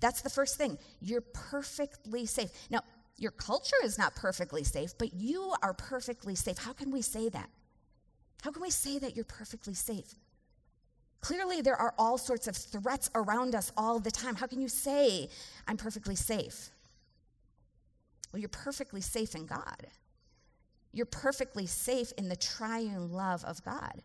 That's 0.01 0.21
the 0.21 0.31
first 0.31 0.59
thing. 0.59 0.79
You're 1.01 1.21
perfectly 1.21 2.27
safe. 2.27 2.51
Now, 2.71 2.81
your 3.17 3.31
culture 3.31 3.77
is 3.85 3.99
not 3.99 4.17
perfectly 4.17 4.65
safe, 4.65 4.99
but 4.99 5.15
you 5.15 5.55
are 5.63 5.75
perfectly 5.75 6.35
safe. 6.35 6.59
How 6.59 6.73
can 6.73 6.91
we 6.91 7.03
say 7.03 7.29
that? 7.29 7.49
How 8.43 8.51
can 8.51 8.63
we 8.63 8.71
say 8.71 8.99
that 8.99 9.15
you're 9.15 9.25
perfectly 9.25 9.75
safe? 9.75 10.17
Clearly, 11.21 11.61
there 11.61 11.77
are 11.77 11.95
all 11.99 12.19
sorts 12.19 12.49
of 12.49 12.57
threats 12.57 13.09
around 13.15 13.55
us 13.55 13.71
all 13.77 14.01
the 14.01 14.11
time. 14.11 14.35
How 14.35 14.49
can 14.49 14.61
you 14.61 14.69
say, 14.69 15.29
I'm 15.69 15.77
perfectly 15.77 16.17
safe? 16.17 16.71
Well, 18.33 18.41
you're 18.41 18.49
perfectly 18.49 19.03
safe 19.03 19.37
in 19.37 19.47
God. 19.47 19.87
You're 20.93 21.07
perfectly 21.07 21.67
safe 21.67 22.13
in 22.19 22.29
the 22.29 22.37
triune 22.37 23.11
love 23.11 23.45
of 23.45 23.65
God. 23.65 24.03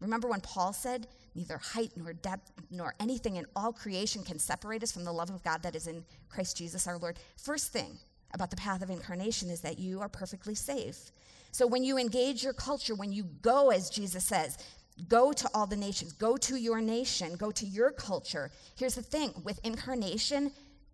Remember 0.00 0.28
when 0.28 0.40
Paul 0.40 0.72
said, 0.72 1.08
Neither 1.34 1.58
height 1.58 1.90
nor 1.96 2.14
depth 2.14 2.50
nor 2.70 2.94
anything 2.98 3.36
in 3.36 3.44
all 3.54 3.72
creation 3.72 4.22
can 4.24 4.38
separate 4.38 4.82
us 4.82 4.90
from 4.90 5.04
the 5.04 5.12
love 5.12 5.28
of 5.28 5.44
God 5.44 5.62
that 5.62 5.76
is 5.76 5.86
in 5.86 6.02
Christ 6.30 6.56
Jesus 6.56 6.86
our 6.86 6.96
Lord? 6.96 7.18
First 7.36 7.72
thing 7.72 7.98
about 8.32 8.50
the 8.50 8.56
path 8.56 8.82
of 8.82 8.88
incarnation 8.88 9.50
is 9.50 9.60
that 9.60 9.78
you 9.78 10.00
are 10.00 10.08
perfectly 10.08 10.54
safe. 10.54 11.10
So 11.52 11.66
when 11.66 11.84
you 11.84 11.98
engage 11.98 12.42
your 12.42 12.54
culture, 12.54 12.94
when 12.94 13.12
you 13.12 13.24
go, 13.42 13.70
as 13.70 13.90
Jesus 13.90 14.24
says, 14.24 14.58
go 15.08 15.32
to 15.32 15.48
all 15.54 15.66
the 15.66 15.76
nations, 15.76 16.12
go 16.12 16.36
to 16.38 16.56
your 16.56 16.80
nation, 16.80 17.36
go 17.36 17.50
to 17.50 17.66
your 17.66 17.90
culture. 17.90 18.50
Here's 18.76 18.94
the 18.94 19.02
thing 19.02 19.32
with 19.44 19.60
incarnation, 19.62 20.52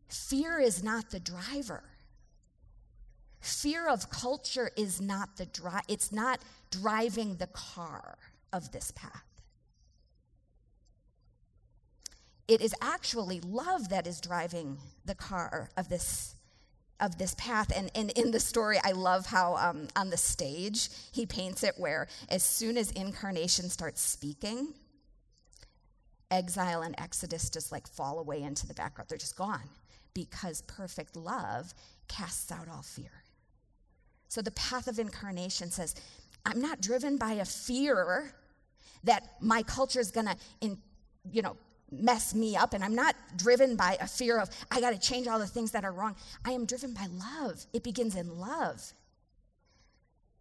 fear 0.08 0.58
is 0.58 0.82
not 0.82 1.10
the 1.10 1.20
driver. 1.20 1.84
Fear 3.42 3.88
of 3.88 4.08
culture 4.08 4.70
is 4.76 5.00
not 5.00 5.36
the 5.36 5.46
drive, 5.46 5.82
it's 5.88 6.12
not 6.12 6.40
driving 6.70 7.36
the 7.36 7.48
car 7.48 8.16
of 8.52 8.70
this 8.70 8.92
path. 8.92 9.24
It 12.46 12.60
is 12.60 12.72
actually 12.80 13.40
love 13.40 13.88
that 13.88 14.06
is 14.06 14.20
driving 14.20 14.78
the 15.04 15.16
car 15.16 15.70
of 15.76 15.88
this 15.88 16.36
of 17.00 17.18
this 17.18 17.34
path. 17.34 17.72
And, 17.74 17.90
and 17.96 18.12
in 18.12 18.30
the 18.30 18.38
story, 18.38 18.78
I 18.84 18.92
love 18.92 19.26
how 19.26 19.56
um, 19.56 19.88
on 19.96 20.10
the 20.10 20.16
stage 20.16 20.88
he 21.10 21.26
paints 21.26 21.64
it 21.64 21.74
where 21.76 22.06
as 22.28 22.44
soon 22.44 22.76
as 22.76 22.92
incarnation 22.92 23.68
starts 23.70 24.00
speaking, 24.00 24.72
exile 26.30 26.82
and 26.82 26.94
exodus 26.98 27.50
just 27.50 27.72
like 27.72 27.88
fall 27.88 28.20
away 28.20 28.40
into 28.40 28.68
the 28.68 28.74
background. 28.74 29.08
They're 29.08 29.18
just 29.18 29.36
gone 29.36 29.68
because 30.14 30.62
perfect 30.62 31.16
love 31.16 31.74
casts 32.06 32.52
out 32.52 32.68
all 32.68 32.82
fear. 32.82 33.21
So 34.32 34.40
the 34.40 34.52
path 34.52 34.88
of 34.88 34.98
incarnation 34.98 35.70
says, 35.70 35.94
I'm 36.46 36.58
not 36.58 36.80
driven 36.80 37.18
by 37.18 37.32
a 37.32 37.44
fear 37.44 38.32
that 39.04 39.28
my 39.42 39.62
culture 39.62 40.00
is 40.00 40.10
going 40.10 40.24
to, 40.24 40.36
you 41.30 41.42
know, 41.42 41.58
mess 41.90 42.34
me 42.34 42.56
up. 42.56 42.72
And 42.72 42.82
I'm 42.82 42.94
not 42.94 43.14
driven 43.36 43.76
by 43.76 43.98
a 44.00 44.06
fear 44.06 44.38
of, 44.40 44.48
I 44.70 44.80
got 44.80 44.94
to 44.94 44.98
change 44.98 45.26
all 45.26 45.38
the 45.38 45.46
things 45.46 45.72
that 45.72 45.84
are 45.84 45.92
wrong. 45.92 46.16
I 46.46 46.52
am 46.52 46.64
driven 46.64 46.94
by 46.94 47.08
love. 47.12 47.66
It 47.74 47.84
begins 47.84 48.16
in 48.16 48.40
love. 48.40 48.94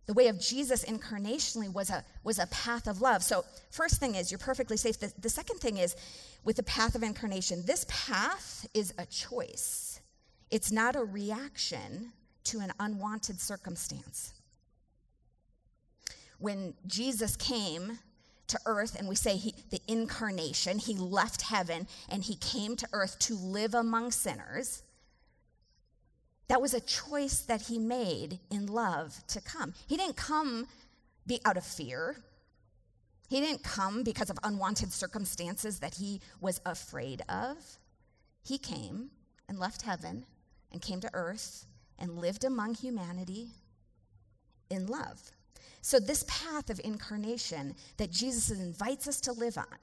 The 0.06 0.14
way 0.14 0.28
of 0.28 0.40
Jesus 0.40 0.86
incarnationally 0.86 1.74
was 1.74 1.90
a, 1.90 2.06
was 2.24 2.40
a 2.40 2.48
path 2.48 2.88
of 2.88 3.02
love. 3.02 3.24
So, 3.24 3.44
first 3.72 4.00
thing 4.00 4.16
is, 4.16 4.32
you're 4.32 4.38
perfectly 4.38 4.78
safe. 4.78 5.02
The, 5.02 5.12
the 5.20 5.30
second 5.30 5.58
thing 5.60 5.76
is, 5.76 5.98
with 6.46 6.56
the 6.56 6.64
path 6.64 6.96
of 6.96 7.04
incarnation, 7.04 7.64
this 7.66 7.86
path 7.90 8.66
is 8.74 8.94
a 8.98 9.06
choice, 9.06 10.00
it's 10.50 10.72
not 10.72 10.96
a 10.96 11.04
reaction 11.04 12.14
to 12.46 12.60
an 12.60 12.72
unwanted 12.80 13.40
circumstance. 13.40 14.34
When 16.40 16.74
Jesus 16.88 17.36
came 17.36 18.00
to 18.48 18.60
earth 18.66 18.96
and 18.98 19.08
we 19.08 19.16
say 19.16 19.38
he, 19.38 19.54
the 19.70 19.82
incarnation, 19.88 20.80
he 20.80 20.96
left 20.96 21.44
heaven 21.44 21.88
and 22.10 22.24
he 22.24 22.36
came 22.36 22.76
to 22.76 22.88
earth 22.94 23.18
to 23.20 23.36
live 23.36 23.74
among 23.74 24.12
sinners. 24.12 24.84
That 26.48 26.62
was 26.62 26.74
a 26.74 26.82
choice 26.82 27.40
that 27.42 27.62
he 27.62 27.80
made 27.80 28.40
in 28.50 28.68
love 28.68 29.26
to 29.28 29.40
come. 29.40 29.74
He 29.88 29.96
didn't 29.96 30.18
come 30.18 30.68
be 31.26 31.40
out 31.46 31.56
of 31.56 31.64
fear. 31.64 32.18
He 33.30 33.40
didn't 33.40 33.64
come 33.64 34.04
because 34.04 34.30
of 34.30 34.38
unwanted 34.44 34.92
circumstances 34.92 35.80
that 35.80 35.94
he 35.94 36.20
was 36.42 36.60
afraid 36.66 37.22
of. 37.30 37.56
He 38.44 38.58
came 38.58 39.12
and 39.48 39.60
left 39.60 39.84
heaven 39.84 40.26
and 40.72 40.82
came 40.82 41.00
to 41.00 41.10
earth 41.14 41.68
and 42.02 42.18
lived 42.18 42.44
among 42.44 42.76
humanity 42.76 43.52
in 44.70 44.88
love. 44.88 45.22
So, 45.82 46.00
this 46.00 46.26
path 46.28 46.70
of 46.70 46.82
incarnation 46.84 47.76
that 47.98 48.12
Jesus 48.12 48.52
invites 48.52 49.08
us 49.08 49.22
to 49.22 49.32
live 49.32 49.58
on 49.58 49.78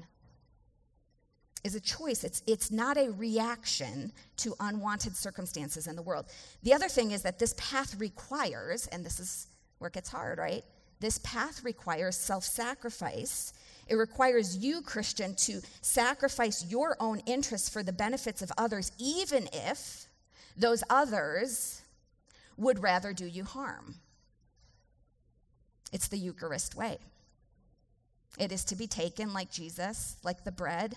is 1.64 1.74
a 1.74 1.80
choice. 1.80 2.22
It's, 2.24 2.42
it's 2.46 2.70
not 2.70 2.96
a 2.96 3.10
reaction 3.10 4.12
to 4.38 4.54
unwanted 4.60 5.16
circumstances 5.16 5.86
in 5.86 5.96
the 5.96 6.02
world. 6.02 6.26
The 6.62 6.72
other 6.72 6.88
thing 6.88 7.10
is 7.10 7.22
that 7.22 7.38
this 7.38 7.54
path 7.56 7.98
requires, 7.98 8.86
and 8.88 9.04
this 9.04 9.18
is 9.18 9.48
where 9.78 9.88
it 9.88 9.94
gets 9.94 10.08
hard, 10.08 10.38
right? 10.38 10.64
This 11.00 11.18
path 11.18 11.64
requires 11.64 12.16
self 12.16 12.44
sacrifice. 12.44 13.52
It 13.88 13.94
requires 13.94 14.56
you, 14.56 14.82
Christian, 14.82 15.34
to 15.36 15.60
sacrifice 15.80 16.64
your 16.68 16.96
own 17.00 17.20
interests 17.26 17.68
for 17.68 17.82
the 17.82 17.92
benefits 17.92 18.42
of 18.42 18.52
others, 18.58 18.92
even 18.98 19.48
if 19.52 20.06
those 20.56 20.84
others 20.90 21.82
would 22.58 22.82
rather 22.82 23.12
do 23.12 23.26
you 23.26 23.44
harm. 23.44 23.94
It's 25.92 26.08
the 26.08 26.18
Eucharist 26.18 26.74
way. 26.74 26.98
It 28.38 28.52
is 28.52 28.64
to 28.64 28.76
be 28.76 28.86
taken 28.86 29.32
like 29.32 29.50
Jesus, 29.50 30.16
like 30.22 30.44
the 30.44 30.52
bread, 30.52 30.96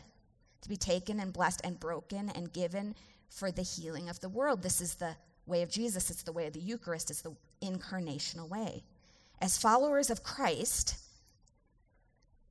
to 0.62 0.70
be 0.70 0.76
taken 0.76 1.20
and 1.20 1.32
blessed 1.32 1.62
and 1.64 1.80
broken 1.80 2.30
and 2.30 2.52
given 2.52 2.96
for 3.30 3.52
the 3.52 3.62
healing 3.62 4.10
of 4.10 4.20
the 4.20 4.30
world. 4.30 4.62
This 4.62 4.82
is 4.82 4.96
the 4.96 5.16
way 5.46 5.62
of 5.62 5.72
Jesus. 5.72 6.10
It's 6.10 6.24
the 6.24 6.34
way 6.34 6.48
of 6.48 6.54
the 6.54 6.60
Eucharist. 6.60 7.10
It's 7.10 7.22
the 7.22 7.36
incarnational 7.62 8.50
way. 8.50 8.84
As 9.42 9.58
followers 9.58 10.10
of 10.10 10.24
Christ, 10.24 10.98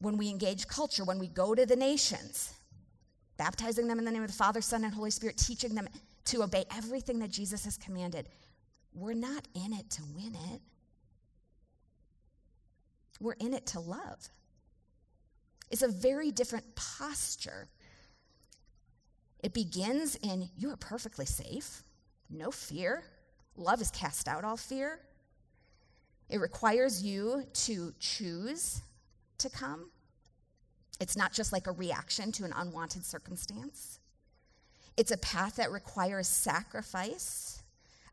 when 0.01 0.17
we 0.17 0.31
engage 0.31 0.67
culture, 0.67 1.05
when 1.05 1.19
we 1.19 1.29
go 1.29 1.55
to 1.55 1.67
the 1.67 1.77
nations, 1.77 2.55
baptizing 3.37 3.87
them 3.87 3.99
in 3.99 4.05
the 4.05 4.11
name 4.11 4.23
of 4.23 4.29
the 4.29 4.37
Father, 4.37 4.61
Son, 4.61 4.85
and 4.85 4.95
Holy 4.95 5.11
Spirit, 5.11 5.37
teaching 5.37 5.75
them 5.75 5.89
to 6.27 6.43
obey 6.43 6.65
everything 6.77 7.19
that 7.21 7.31
Jesus 7.31 7.65
has 7.65 7.77
commanded, 7.77 8.29
we're 8.95 9.15
not 9.15 9.47
in 9.55 9.73
it 9.73 9.89
to 9.91 10.03
win 10.17 10.35
it. 10.53 10.61
We're 13.21 13.35
in 13.35 13.55
it 13.55 13.67
to 13.67 13.81
love. 13.81 14.29
It's 15.71 15.83
a 15.83 15.89
very 15.89 16.31
different 16.31 16.75
posture. 16.75 17.69
It 19.43 19.55
begins 19.55 20.17
in 20.17 20.49
you 20.57 20.71
are 20.71 20.77
perfectly 20.77 21.27
safe, 21.27 21.83
no 22.29 22.51
fear. 22.51 23.05
Love 23.57 23.81
is 23.81 23.91
cast 23.91 24.27
out 24.27 24.45
all 24.45 24.57
fear. 24.57 25.01
It 26.29 26.39
requires 26.39 27.03
you 27.03 27.45
to 27.53 27.93
choose 27.99 28.83
to 29.39 29.51
come. 29.51 29.91
It's 31.01 31.17
not 31.17 31.33
just 31.33 31.53
like 31.53 31.67
a 31.67 31.73
reaction 31.73 32.33
to 32.33 32.45
an 32.45 32.53
unwanted 32.55 33.05
circumstance. 33.05 33.99
It's 34.97 35.11
a 35.11 35.17
path 35.19 35.57
that 35.57 35.73
requires 35.73 36.29
sacrifice 36.29 37.63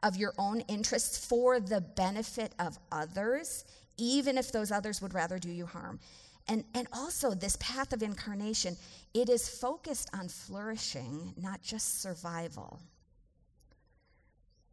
of 0.03 0.15
your 0.15 0.33
own 0.37 0.61
interests 0.61 1.25
for 1.25 1.59
the 1.59 1.81
benefit 1.81 2.53
of 2.59 2.77
others, 2.91 3.65
even 3.97 4.37
if 4.37 4.51
those 4.51 4.71
others 4.71 5.01
would 5.01 5.13
rather 5.13 5.39
do 5.39 5.49
you 5.49 5.65
harm. 5.65 5.99
And, 6.47 6.63
and 6.73 6.87
also, 6.93 7.33
this 7.33 7.57
path 7.59 7.91
of 7.91 8.01
incarnation, 8.01 8.77
it 9.13 9.27
is 9.27 9.49
focused 9.49 10.09
on 10.13 10.29
flourishing, 10.29 11.33
not 11.35 11.61
just 11.61 12.01
survival. 12.01 12.79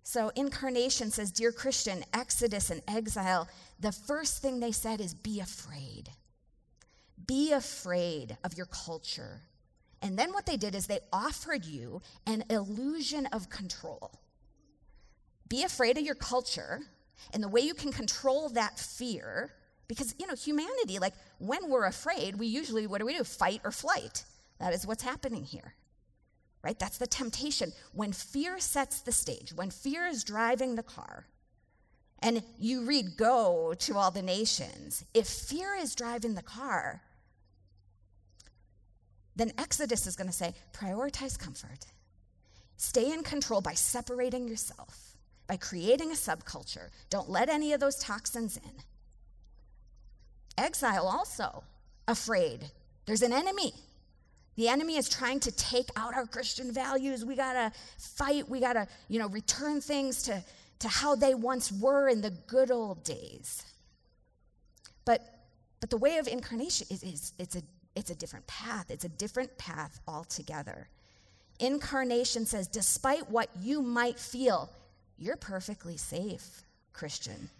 So, 0.05 0.31
incarnation 0.37 1.11
says, 1.11 1.33
Dear 1.33 1.51
Christian, 1.51 2.05
Exodus 2.13 2.71
and 2.71 2.83
exile, 2.87 3.49
the 3.81 3.91
first 3.91 4.41
thing 4.41 4.61
they 4.61 4.71
said 4.71 5.01
is 5.01 5.15
be 5.15 5.41
afraid. 5.41 6.11
Be 7.27 7.53
afraid 7.53 8.37
of 8.45 8.57
your 8.57 8.67
culture. 8.67 9.41
And 10.03 10.19
then 10.19 10.33
what 10.33 10.47
they 10.47 10.59
did 10.59 10.75
is 10.75 10.87
they 10.87 11.01
offered 11.13 11.65
you 11.65 12.03
an 12.27 12.45
illusion 12.51 13.27
of 13.33 13.49
control. 13.49 14.13
Be 15.49 15.63
afraid 15.63 15.99
of 15.99 16.05
your 16.05 16.15
culture, 16.15 16.81
and 17.33 17.43
the 17.43 17.49
way 17.49 17.61
you 17.61 17.75
can 17.75 17.93
control 17.93 18.49
that 18.51 18.79
fear, 18.79 19.53
because, 19.89 20.15
you 20.19 20.27
know, 20.27 20.35
humanity, 20.35 20.99
like 20.99 21.15
when 21.39 21.69
we're 21.69 21.87
afraid, 21.87 22.37
we 22.37 22.47
usually, 22.47 22.87
what 22.87 22.99
do 22.99 23.07
we 23.07 23.17
do? 23.17 23.25
Fight 23.25 23.61
or 23.65 23.71
flight. 23.71 24.25
That 24.59 24.73
is 24.73 24.87
what's 24.87 25.03
happening 25.03 25.45
here 25.45 25.75
right? 26.65 26.79
That's 26.79 26.99
the 26.99 27.07
temptation. 27.07 27.73
When 27.93 28.13
fear 28.13 28.59
sets 28.59 29.03
the 29.03 29.13
stage, 29.13 29.53
when 29.55 29.71
fear 29.71 30.07
is 30.07 30.25
driving 30.25 30.75
the 30.75 30.83
car, 30.83 31.27
and 32.21 32.43
you 32.59 32.85
read 32.85 33.19
Go 33.19 33.75
to 33.81 33.97
all 33.99 34.11
the 34.11 34.23
nations, 34.23 35.05
if 35.13 35.27
fear 35.27 35.75
is 35.79 35.95
driving 35.95 36.35
the 36.35 36.43
car, 36.43 37.03
then 39.37 39.53
Exodus 39.59 40.07
is 40.07 40.17
going 40.17 40.29
to 40.29 40.33
say 40.33 40.55
prioritize 40.73 41.39
comfort. 41.39 41.87
Stay 42.77 43.13
in 43.13 43.23
control 43.23 43.61
by 43.61 43.75
separating 43.75 44.49
yourself, 44.49 45.14
by 45.47 45.57
creating 45.57 46.11
a 46.11 46.15
subculture. 46.15 46.89
Don't 47.11 47.29
let 47.29 47.49
any 47.49 47.73
of 47.73 47.81
those 47.81 47.97
toxins 47.97 48.57
in. 48.57 48.73
Exile 50.57 51.07
also, 51.07 51.65
afraid. 52.09 52.71
There's 53.07 53.23
an 53.23 53.33
enemy. 53.33 53.73
The 54.57 54.69
enemy 54.69 54.97
is 54.97 55.09
trying 55.09 55.41
to 55.41 55.53
take 55.53 55.89
out 55.97 56.15
our 56.15 56.27
Christian 56.27 56.73
values. 56.73 57.25
We 57.25 57.35
got 57.35 57.55
to 57.55 57.73
fight. 57.99 58.49
We 58.49 58.61
got 58.61 58.75
to, 58.75 58.87
you 59.09 59.19
know, 59.19 59.29
return 59.29 59.81
things 59.81 60.23
to, 60.25 60.43
to 60.79 60.89
how 60.89 61.17
they 61.17 61.35
once 61.35 61.73
were 61.73 62.09
in 62.09 62.21
the 62.21 62.31
good 62.47 62.71
old 62.71 63.05
days. 63.05 63.65
But, 65.05 65.23
but 65.81 65.91
the 65.91 65.97
way 65.97 66.19
of 66.19 66.29
incarnation 66.29 66.87
is, 66.91 67.03
is 67.03 67.33
it's, 67.39 67.57
a, 67.57 67.63
it's 67.97 68.11
a 68.11 68.15
different 68.15 68.47
path. 68.47 68.91
It's 68.91 69.05
a 69.05 69.09
different 69.09 69.59
path 69.59 70.01
altogether. 70.07 70.89
Incarnation 71.59 72.47
says, 72.47 72.69
despite 72.69 73.29
what 73.31 73.49
you 73.61 73.83
might 73.83 74.19
feel, 74.19 74.71
you're 75.19 75.37
perfectly 75.37 75.97
safe, 75.97 76.63
Christian. 76.93 77.51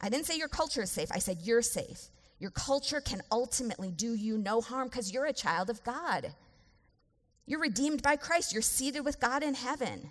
I 0.00 0.08
didn't 0.08 0.26
say 0.26 0.36
your 0.36 0.48
culture 0.48 0.82
is 0.82 0.90
safe. 0.90 1.10
I 1.12 1.18
said 1.18 1.38
you're 1.42 1.62
safe. 1.62 2.08
Your 2.38 2.50
culture 2.50 3.00
can 3.00 3.22
ultimately 3.30 3.90
do 3.90 4.14
you 4.14 4.36
no 4.36 4.60
harm 4.60 4.88
because 4.88 5.12
you're 5.12 5.26
a 5.26 5.32
child 5.32 5.70
of 5.70 5.82
God. 5.84 6.32
You're 7.46 7.60
redeemed 7.60 8.02
by 8.02 8.16
Christ. 8.16 8.52
You're 8.52 8.62
seated 8.62 9.04
with 9.04 9.20
God 9.20 9.42
in 9.42 9.54
heaven. 9.54 10.10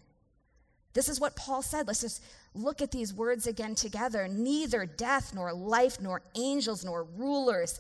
This 0.94 1.10
is 1.10 1.20
what 1.20 1.36
Paul 1.36 1.62
said. 1.62 1.88
Let's 1.88 2.02
just 2.02 2.24
look 2.54 2.82
at 2.82 2.92
these 2.92 3.14
words 3.14 3.48
again 3.48 3.76
together. 3.76 4.28
Neither 4.28 4.86
death, 4.86 5.34
nor 5.34 5.52
life, 5.52 6.00
nor 6.00 6.22
angels, 6.36 6.86
nor 6.86 7.04
rulers. 7.04 7.80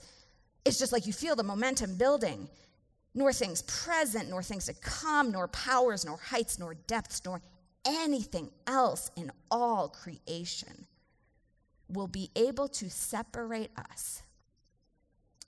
It's 0.65 0.79
just 0.79 0.91
like 0.91 1.05
you 1.05 1.13
feel 1.13 1.35
the 1.35 1.43
momentum 1.43 1.95
building. 1.95 2.49
Nor 3.13 3.31
things 3.31 3.61
present, 3.63 4.29
nor 4.29 4.41
things 4.41 4.65
to 4.65 4.73
come, 4.73 5.31
nor 5.31 5.47
powers, 5.47 6.03
nor 6.03 6.17
heights, 6.17 6.57
nor 6.57 6.73
depths, 6.73 7.21
nor 7.23 7.41
anything 7.85 8.49
else 8.67 9.11
in 9.15 9.31
all 9.51 9.89
creation 9.89 10.87
will 11.89 12.07
be 12.07 12.31
able 12.35 12.67
to 12.67 12.89
separate 12.89 13.71
us 13.77 14.23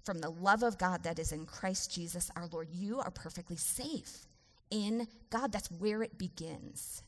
from 0.03 0.19
the 0.19 0.29
love 0.29 0.63
of 0.63 0.77
God 0.77 1.03
that 1.03 1.19
is 1.19 1.31
in 1.31 1.45
Christ 1.45 1.91
Jesus 1.91 2.29
our 2.35 2.47
Lord. 2.47 2.69
You 2.71 2.99
are 2.99 3.11
perfectly 3.11 3.55
safe 3.57 4.27
in 4.69 5.07
God. 5.29 5.51
That's 5.51 5.71
where 5.71 6.03
it 6.03 6.17
begins. 6.17 7.01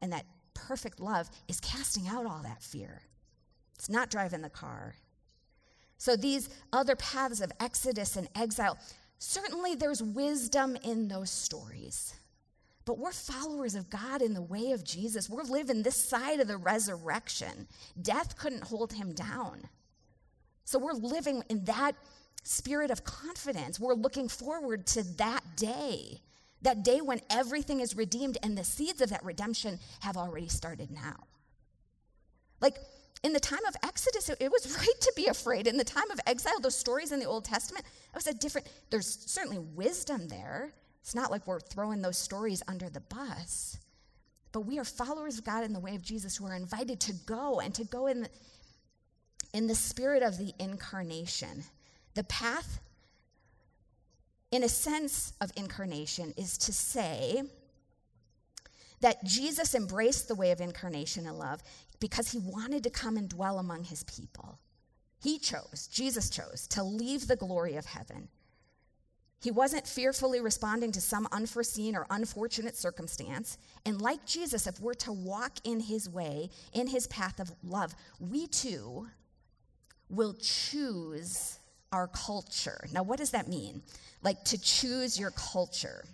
And 0.00 0.12
that 0.12 0.24
perfect 0.54 1.00
love 1.00 1.28
is 1.48 1.60
casting 1.60 2.08
out 2.08 2.26
all 2.26 2.42
that 2.42 2.62
fear, 2.62 3.02
it's 3.74 3.90
not 3.90 4.10
driving 4.10 4.42
the 4.42 4.50
car. 4.50 4.94
So, 5.98 6.16
these 6.16 6.48
other 6.72 6.96
paths 6.96 7.42
of 7.42 7.52
exodus 7.60 8.16
and 8.16 8.26
exile, 8.34 8.78
certainly 9.18 9.74
there's 9.74 10.02
wisdom 10.02 10.76
in 10.82 11.08
those 11.08 11.28
stories. 11.28 12.14
But 12.90 12.98
we're 12.98 13.12
followers 13.12 13.76
of 13.76 13.88
God 13.88 14.20
in 14.20 14.34
the 14.34 14.42
way 14.42 14.72
of 14.72 14.82
Jesus. 14.82 15.30
We're 15.30 15.44
living 15.44 15.84
this 15.84 15.94
side 15.94 16.40
of 16.40 16.48
the 16.48 16.56
resurrection. 16.56 17.68
Death 18.02 18.36
couldn't 18.36 18.64
hold 18.64 18.92
him 18.92 19.12
down. 19.12 19.68
So 20.64 20.76
we're 20.76 20.94
living 20.94 21.44
in 21.48 21.66
that 21.66 21.92
spirit 22.42 22.90
of 22.90 23.04
confidence. 23.04 23.78
We're 23.78 23.94
looking 23.94 24.28
forward 24.28 24.88
to 24.88 25.04
that 25.18 25.44
day, 25.54 26.22
that 26.62 26.82
day 26.82 27.00
when 27.00 27.20
everything 27.30 27.78
is 27.78 27.94
redeemed 27.94 28.38
and 28.42 28.58
the 28.58 28.64
seeds 28.64 29.00
of 29.00 29.10
that 29.10 29.24
redemption 29.24 29.78
have 30.00 30.16
already 30.16 30.48
started 30.48 30.90
now. 30.90 31.14
Like 32.60 32.76
in 33.22 33.32
the 33.32 33.38
time 33.38 33.64
of 33.68 33.76
Exodus, 33.84 34.30
it 34.30 34.50
was 34.50 34.76
right 34.80 35.00
to 35.00 35.12
be 35.14 35.26
afraid. 35.26 35.68
In 35.68 35.76
the 35.76 35.84
time 35.84 36.10
of 36.10 36.18
exile, 36.26 36.58
those 36.58 36.76
stories 36.76 37.12
in 37.12 37.20
the 37.20 37.26
Old 37.26 37.44
Testament, 37.44 37.84
it 37.86 38.16
was 38.16 38.26
a 38.26 38.34
different, 38.34 38.66
there's 38.90 39.06
certainly 39.30 39.58
wisdom 39.60 40.26
there. 40.26 40.72
It's 41.02 41.14
not 41.14 41.30
like 41.30 41.46
we're 41.46 41.60
throwing 41.60 42.02
those 42.02 42.18
stories 42.18 42.62
under 42.68 42.88
the 42.88 43.00
bus. 43.00 43.78
But 44.52 44.62
we 44.62 44.78
are 44.78 44.84
followers 44.84 45.38
of 45.38 45.44
God 45.44 45.64
in 45.64 45.72
the 45.72 45.80
way 45.80 45.94
of 45.94 46.02
Jesus 46.02 46.36
who 46.36 46.46
are 46.46 46.54
invited 46.54 47.00
to 47.00 47.12
go 47.12 47.60
and 47.60 47.74
to 47.74 47.84
go 47.84 48.06
in 48.06 48.28
in 49.52 49.66
the 49.66 49.74
spirit 49.74 50.22
of 50.22 50.38
the 50.38 50.52
incarnation. 50.58 51.64
The 52.14 52.24
path, 52.24 52.80
in 54.50 54.62
a 54.62 54.68
sense 54.68 55.32
of 55.40 55.50
incarnation, 55.56 56.34
is 56.36 56.58
to 56.58 56.72
say 56.72 57.42
that 59.00 59.24
Jesus 59.24 59.74
embraced 59.74 60.28
the 60.28 60.34
way 60.34 60.50
of 60.50 60.60
incarnation 60.60 61.26
and 61.26 61.38
love 61.38 61.62
because 62.00 62.30
he 62.30 62.38
wanted 62.38 62.84
to 62.84 62.90
come 62.90 63.16
and 63.16 63.28
dwell 63.28 63.58
among 63.58 63.84
his 63.84 64.04
people. 64.04 64.58
He 65.22 65.38
chose, 65.38 65.88
Jesus 65.92 66.30
chose, 66.30 66.66
to 66.68 66.82
leave 66.82 67.26
the 67.26 67.36
glory 67.36 67.76
of 67.76 67.86
heaven. 67.86 68.28
He 69.40 69.50
wasn't 69.50 69.86
fearfully 69.86 70.40
responding 70.40 70.92
to 70.92 71.00
some 71.00 71.26
unforeseen 71.32 71.96
or 71.96 72.06
unfortunate 72.10 72.76
circumstance. 72.76 73.56
And 73.86 74.00
like 74.00 74.26
Jesus, 74.26 74.66
if 74.66 74.78
we're 74.80 74.94
to 74.94 75.12
walk 75.12 75.52
in 75.64 75.80
his 75.80 76.08
way, 76.08 76.50
in 76.74 76.86
his 76.86 77.06
path 77.06 77.40
of 77.40 77.50
love, 77.64 77.94
we 78.18 78.46
too 78.46 79.08
will 80.10 80.34
choose 80.34 81.58
our 81.90 82.06
culture. 82.08 82.86
Now, 82.92 83.02
what 83.02 83.18
does 83.18 83.30
that 83.30 83.48
mean? 83.48 83.82
Like 84.22 84.44
to 84.44 84.60
choose 84.60 85.18
your 85.18 85.30
culture. 85.30 86.04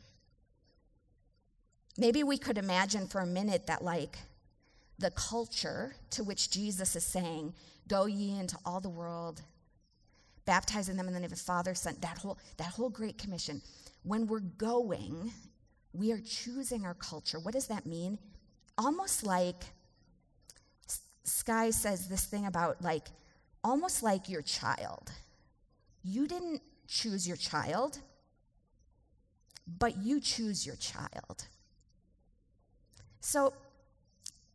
Maybe 1.99 2.23
we 2.23 2.39
could 2.39 2.59
imagine 2.59 3.09
for 3.09 3.21
a 3.21 3.27
minute 3.27 3.67
that, 3.67 3.83
like, 3.83 4.19
the 4.99 5.11
culture 5.11 5.97
to 6.11 6.23
which 6.23 6.51
Jesus 6.51 6.95
is 6.95 7.05
saying, 7.05 7.55
Go 7.89 8.07
ye 8.07 8.39
into 8.39 8.57
all 8.65 8.81
the 8.81 8.89
world, 8.89 9.43
baptizing 10.47 10.97
them 10.97 11.09
in 11.09 11.15
the 11.15 11.21
name 11.21 11.33
of 11.33 11.39
the 11.39 11.45
Father, 11.45 11.75
Son, 11.75 11.97
that 12.01 12.19
whole, 12.19 12.39
that 12.57 12.69
whole 12.69 12.89
great 12.89 13.19
commission. 13.19 13.61
When 14.05 14.27
we're 14.27 14.41
going, 14.41 15.33
we 15.93 16.13
are 16.13 16.21
choosing 16.21 16.87
our 16.87 16.95
culture. 16.95 17.39
What 17.39 17.55
does 17.55 17.67
that 17.67 17.85
mean? 17.87 18.19
Almost 18.79 19.27
like 19.27 19.65
Skye 21.25 21.71
says 21.71 22.09
this 22.09 22.25
thing 22.25 22.47
about 22.47 22.81
like, 22.83 23.09
almost 23.65 24.03
like 24.03 24.29
your 24.29 24.43
child. 24.43 25.11
You 26.05 26.29
didn't 26.29 26.63
choose 26.87 27.27
your 27.27 27.37
child, 27.37 27.99
but 29.67 29.97
you 29.99 30.21
choose 30.21 30.65
your 30.65 30.77
child. 30.77 31.47
So 33.21 33.55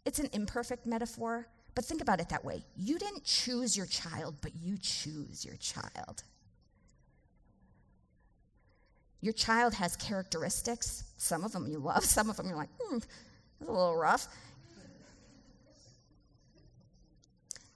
it's 0.05 0.19
an 0.19 0.29
imperfect 0.31 0.85
metaphor, 0.85 1.47
but 1.73 1.85
think 1.85 2.01
about 2.01 2.19
it 2.19 2.29
that 2.29 2.43
way. 2.43 2.63
You 2.75 2.99
didn't 2.99 3.23
choose 3.23 3.77
your 3.77 3.85
child, 3.85 4.35
but 4.41 4.51
you 4.55 4.77
choose 4.77 5.45
your 5.45 5.55
child. 5.55 6.23
Your 9.21 9.33
child 9.33 9.75
has 9.75 9.95
characteristics. 9.95 11.03
Some 11.17 11.43
of 11.43 11.51
them 11.51 11.67
you 11.67 11.77
love, 11.77 12.03
some 12.03 12.29
of 12.29 12.37
them 12.37 12.47
you're 12.47 12.57
like, 12.57 12.69
hmm, 12.79 12.97
that's 12.97 13.69
a 13.69 13.71
little 13.71 13.95
rough. 13.95 14.27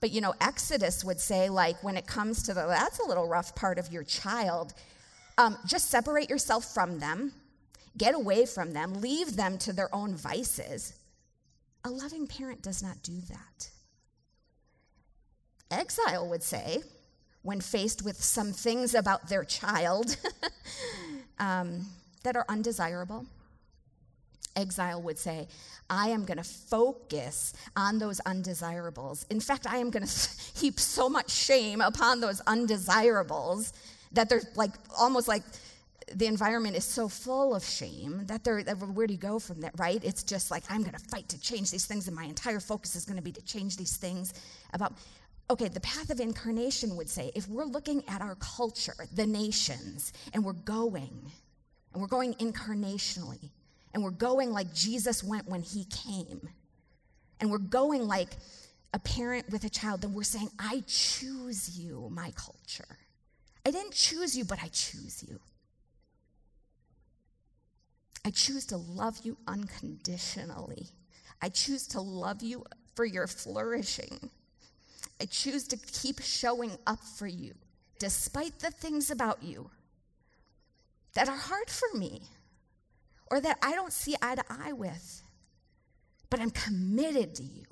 But 0.00 0.10
you 0.10 0.20
know, 0.20 0.34
Exodus 0.40 1.04
would 1.04 1.20
say, 1.20 1.48
like, 1.48 1.82
when 1.82 1.96
it 1.96 2.06
comes 2.06 2.42
to 2.44 2.54
the, 2.54 2.66
that's 2.66 2.98
a 2.98 3.06
little 3.08 3.26
rough 3.26 3.54
part 3.54 3.78
of 3.78 3.90
your 3.90 4.04
child, 4.04 4.74
um, 5.38 5.56
just 5.66 5.88
separate 5.88 6.28
yourself 6.28 6.72
from 6.74 6.98
them, 6.98 7.32
get 7.96 8.14
away 8.14 8.44
from 8.44 8.72
them, 8.72 9.00
leave 9.00 9.36
them 9.36 9.56
to 9.58 9.72
their 9.72 9.92
own 9.94 10.14
vices. 10.14 10.94
A 11.84 11.90
loving 11.90 12.26
parent 12.26 12.62
does 12.62 12.82
not 12.82 13.02
do 13.02 13.20
that. 13.28 13.70
Exile 15.70 16.28
would 16.28 16.42
say, 16.42 16.82
when 17.42 17.60
faced 17.60 18.04
with 18.04 18.22
some 18.22 18.52
things 18.52 18.94
about 18.94 19.28
their 19.28 19.44
child 19.44 20.16
um, 21.38 21.86
that 22.24 22.36
are 22.36 22.44
undesirable, 22.48 23.24
exile 24.56 25.00
would 25.02 25.18
say, 25.18 25.46
I 25.88 26.08
am 26.08 26.24
going 26.24 26.38
to 26.38 26.44
focus 26.44 27.52
on 27.76 27.98
those 27.98 28.20
undesirables. 28.20 29.26
In 29.30 29.38
fact, 29.40 29.66
I 29.66 29.78
am 29.78 29.90
going 29.90 30.06
to 30.06 30.30
heap 30.54 30.80
so 30.80 31.08
much 31.08 31.30
shame 31.30 31.80
upon 31.80 32.20
those 32.20 32.40
undesirables 32.46 33.72
that 34.12 34.28
they're 34.28 34.42
like 34.54 34.72
almost 34.98 35.28
like 35.28 35.42
the 36.14 36.26
environment 36.26 36.76
is 36.76 36.84
so 36.84 37.08
full 37.08 37.54
of 37.54 37.64
shame 37.64 38.22
that 38.26 38.44
they're 38.44 38.62
where 38.62 39.06
do 39.06 39.12
you 39.12 39.18
go 39.18 39.40
from 39.40 39.60
that 39.60 39.72
right 39.76 40.04
it's 40.04 40.22
just 40.22 40.52
like 40.52 40.62
i'm 40.70 40.82
going 40.82 40.94
to 40.94 41.04
fight 41.10 41.28
to 41.28 41.40
change 41.40 41.70
these 41.72 41.84
things 41.84 42.06
and 42.06 42.14
my 42.14 42.24
entire 42.24 42.60
focus 42.60 42.94
is 42.94 43.04
going 43.04 43.16
to 43.16 43.22
be 43.22 43.32
to 43.32 43.44
change 43.44 43.76
these 43.76 43.96
things 43.96 44.32
about 44.72 44.92
okay 45.50 45.68
the 45.68 45.80
path 45.80 46.10
of 46.10 46.20
incarnation 46.20 46.96
would 46.96 47.08
say 47.08 47.30
if 47.34 47.48
we're 47.48 47.64
looking 47.64 48.02
at 48.08 48.20
our 48.20 48.36
culture 48.36 48.94
the 49.14 49.26
nations 49.26 50.12
and 50.32 50.44
we're 50.44 50.52
going 50.52 51.30
and 51.92 52.00
we're 52.00 52.08
going 52.08 52.34
incarnationally 52.34 53.50
and 53.96 54.04
we're 54.04 54.10
going 54.10 54.50
like 54.50 54.74
Jesus 54.74 55.24
went 55.24 55.48
when 55.48 55.62
he 55.62 55.86
came, 55.86 56.50
and 57.40 57.50
we're 57.50 57.56
going 57.56 58.06
like 58.06 58.28
a 58.92 58.98
parent 58.98 59.48
with 59.48 59.64
a 59.64 59.70
child, 59.70 60.02
then 60.02 60.12
we're 60.12 60.22
saying, 60.22 60.50
I 60.58 60.84
choose 60.86 61.78
you, 61.78 62.10
my 62.12 62.30
culture. 62.32 62.98
I 63.64 63.70
didn't 63.70 63.94
choose 63.94 64.36
you, 64.36 64.44
but 64.44 64.62
I 64.62 64.68
choose 64.68 65.24
you. 65.26 65.40
I 68.22 68.30
choose 68.32 68.66
to 68.66 68.76
love 68.76 69.20
you 69.22 69.38
unconditionally. 69.46 70.88
I 71.40 71.48
choose 71.48 71.86
to 71.88 72.00
love 72.02 72.42
you 72.42 72.64
for 72.96 73.06
your 73.06 73.26
flourishing. 73.26 74.28
I 75.20 75.24
choose 75.26 75.66
to 75.68 75.76
keep 75.76 76.20
showing 76.20 76.72
up 76.86 77.00
for 77.00 77.26
you, 77.26 77.54
despite 77.98 78.58
the 78.58 78.70
things 78.70 79.10
about 79.10 79.42
you 79.42 79.70
that 81.14 81.28
are 81.28 81.36
hard 81.36 81.70
for 81.70 81.96
me 81.96 82.22
or 83.30 83.40
that 83.40 83.58
I 83.62 83.72
don't 83.72 83.92
see 83.92 84.14
eye 84.20 84.34
to 84.34 84.44
eye 84.48 84.72
with. 84.72 85.22
But 86.28 86.40
I'm 86.40 86.50
committed 86.50 87.34
to 87.36 87.42
you. 87.42 87.64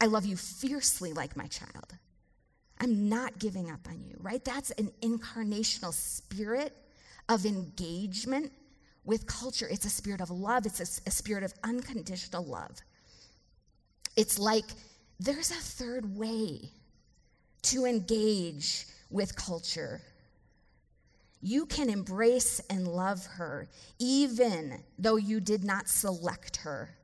I 0.00 0.06
love 0.06 0.24
you 0.24 0.36
fiercely 0.36 1.12
like 1.12 1.36
my 1.36 1.46
child. 1.46 1.94
I'm 2.80 3.08
not 3.08 3.38
giving 3.38 3.70
up 3.70 3.80
on 3.88 4.00
you, 4.00 4.16
right? 4.18 4.42
That's 4.42 4.70
an 4.72 4.90
incarnational 5.02 5.92
spirit 5.92 6.74
of 7.28 7.44
engagement 7.44 8.52
with 9.04 9.26
culture. 9.26 9.68
It's 9.70 9.84
a 9.84 9.90
spirit 9.90 10.20
of 10.20 10.30
love, 10.30 10.66
it's 10.66 10.80
a, 10.80 11.08
a 11.08 11.10
spirit 11.10 11.44
of 11.44 11.52
unconditional 11.62 12.44
love. 12.44 12.80
It's 14.16 14.38
like 14.38 14.64
there's 15.20 15.52
a 15.52 15.54
third 15.54 16.16
way 16.16 16.72
to 17.62 17.84
engage 17.84 18.86
with 19.10 19.36
culture 19.36 20.00
you 21.42 21.64
can 21.66 21.88
embrace 21.88 22.60
and 22.68 22.86
love 22.86 23.24
her 23.26 23.68
even 23.98 24.82
though 24.98 25.16
you 25.16 25.40
did 25.40 25.64
not 25.64 25.88
select 25.88 26.56
her. 26.56 26.94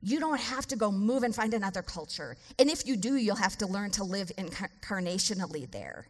You 0.00 0.20
don't 0.20 0.40
have 0.40 0.66
to 0.68 0.76
go 0.76 0.90
move 0.90 1.22
and 1.22 1.34
find 1.34 1.54
another 1.54 1.82
culture. 1.82 2.36
And 2.58 2.70
if 2.70 2.86
you 2.86 2.96
do, 2.96 3.16
you'll 3.16 3.36
have 3.36 3.56
to 3.58 3.66
learn 3.66 3.90
to 3.92 4.04
live 4.04 4.30
incarnationally 4.36 5.70
there. 5.70 6.08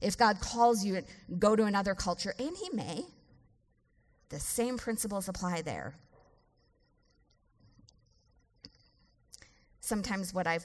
If 0.00 0.16
God 0.16 0.40
calls 0.40 0.84
you 0.84 1.00
to 1.00 1.04
go 1.38 1.56
to 1.56 1.64
another 1.64 1.94
culture, 1.94 2.34
and 2.38 2.56
He 2.56 2.70
may, 2.72 3.04
the 4.28 4.38
same 4.38 4.76
principles 4.76 5.28
apply 5.28 5.62
there. 5.62 5.94
Sometimes 9.80 10.32
what 10.32 10.46
I've, 10.46 10.64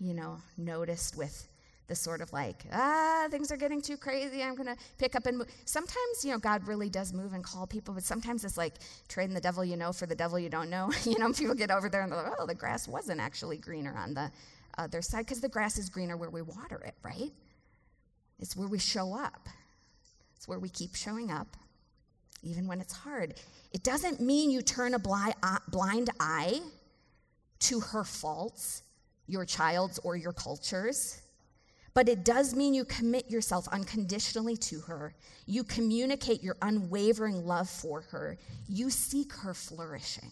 you 0.00 0.14
know, 0.14 0.38
noticed 0.56 1.16
with 1.16 1.48
the 1.88 1.94
sort 1.94 2.20
of 2.20 2.32
like, 2.32 2.64
ah, 2.72 3.26
things 3.30 3.50
are 3.50 3.56
getting 3.56 3.80
too 3.80 3.96
crazy. 3.96 4.42
I'm 4.42 4.54
going 4.54 4.68
to 4.68 4.76
pick 4.98 5.16
up 5.16 5.26
and 5.26 5.38
move. 5.38 5.48
Sometimes, 5.64 6.24
you 6.24 6.32
know, 6.32 6.38
God 6.38 6.66
really 6.68 6.90
does 6.90 7.14
move 7.14 7.32
and 7.32 7.42
call 7.42 7.66
people, 7.66 7.94
but 7.94 8.04
sometimes 8.04 8.44
it's 8.44 8.58
like 8.58 8.74
trading 9.08 9.34
the 9.34 9.40
devil 9.40 9.64
you 9.64 9.76
know 9.76 9.92
for 9.92 10.06
the 10.06 10.14
devil 10.14 10.38
you 10.38 10.50
don't 10.50 10.68
know. 10.68 10.92
you 11.04 11.18
know, 11.18 11.32
people 11.32 11.54
get 11.54 11.70
over 11.70 11.88
there 11.88 12.02
and 12.02 12.12
they're 12.12 12.22
like, 12.22 12.34
oh, 12.38 12.46
the 12.46 12.54
grass 12.54 12.86
wasn't 12.86 13.20
actually 13.20 13.56
greener 13.56 13.96
on 13.96 14.14
the 14.14 14.30
other 14.76 15.02
side 15.02 15.20
because 15.20 15.40
the 15.40 15.48
grass 15.48 15.78
is 15.78 15.88
greener 15.88 16.16
where 16.16 16.30
we 16.30 16.42
water 16.42 16.80
it, 16.84 16.94
right? 17.02 17.32
It's 18.38 18.54
where 18.54 18.68
we 18.68 18.78
show 18.78 19.14
up, 19.14 19.48
it's 20.36 20.46
where 20.46 20.60
we 20.60 20.68
keep 20.68 20.94
showing 20.94 21.30
up, 21.30 21.56
even 22.42 22.68
when 22.68 22.80
it's 22.80 22.92
hard. 22.92 23.34
It 23.72 23.82
doesn't 23.82 24.20
mean 24.20 24.50
you 24.50 24.62
turn 24.62 24.94
a 24.94 24.98
blind, 24.98 25.34
blind 25.68 26.10
eye 26.20 26.60
to 27.60 27.80
her 27.80 28.04
faults, 28.04 28.82
your 29.28 29.44
child's 29.44 29.98
or 30.00 30.16
your 30.16 30.32
culture's. 30.32 31.20
But 31.94 32.08
it 32.08 32.24
does 32.24 32.54
mean 32.54 32.74
you 32.74 32.84
commit 32.84 33.30
yourself 33.30 33.66
unconditionally 33.68 34.56
to 34.56 34.80
her. 34.80 35.14
You 35.46 35.64
communicate 35.64 36.42
your 36.42 36.56
unwavering 36.62 37.46
love 37.46 37.68
for 37.68 38.02
her. 38.02 38.38
You 38.68 38.90
seek 38.90 39.32
her 39.34 39.54
flourishing. 39.54 40.30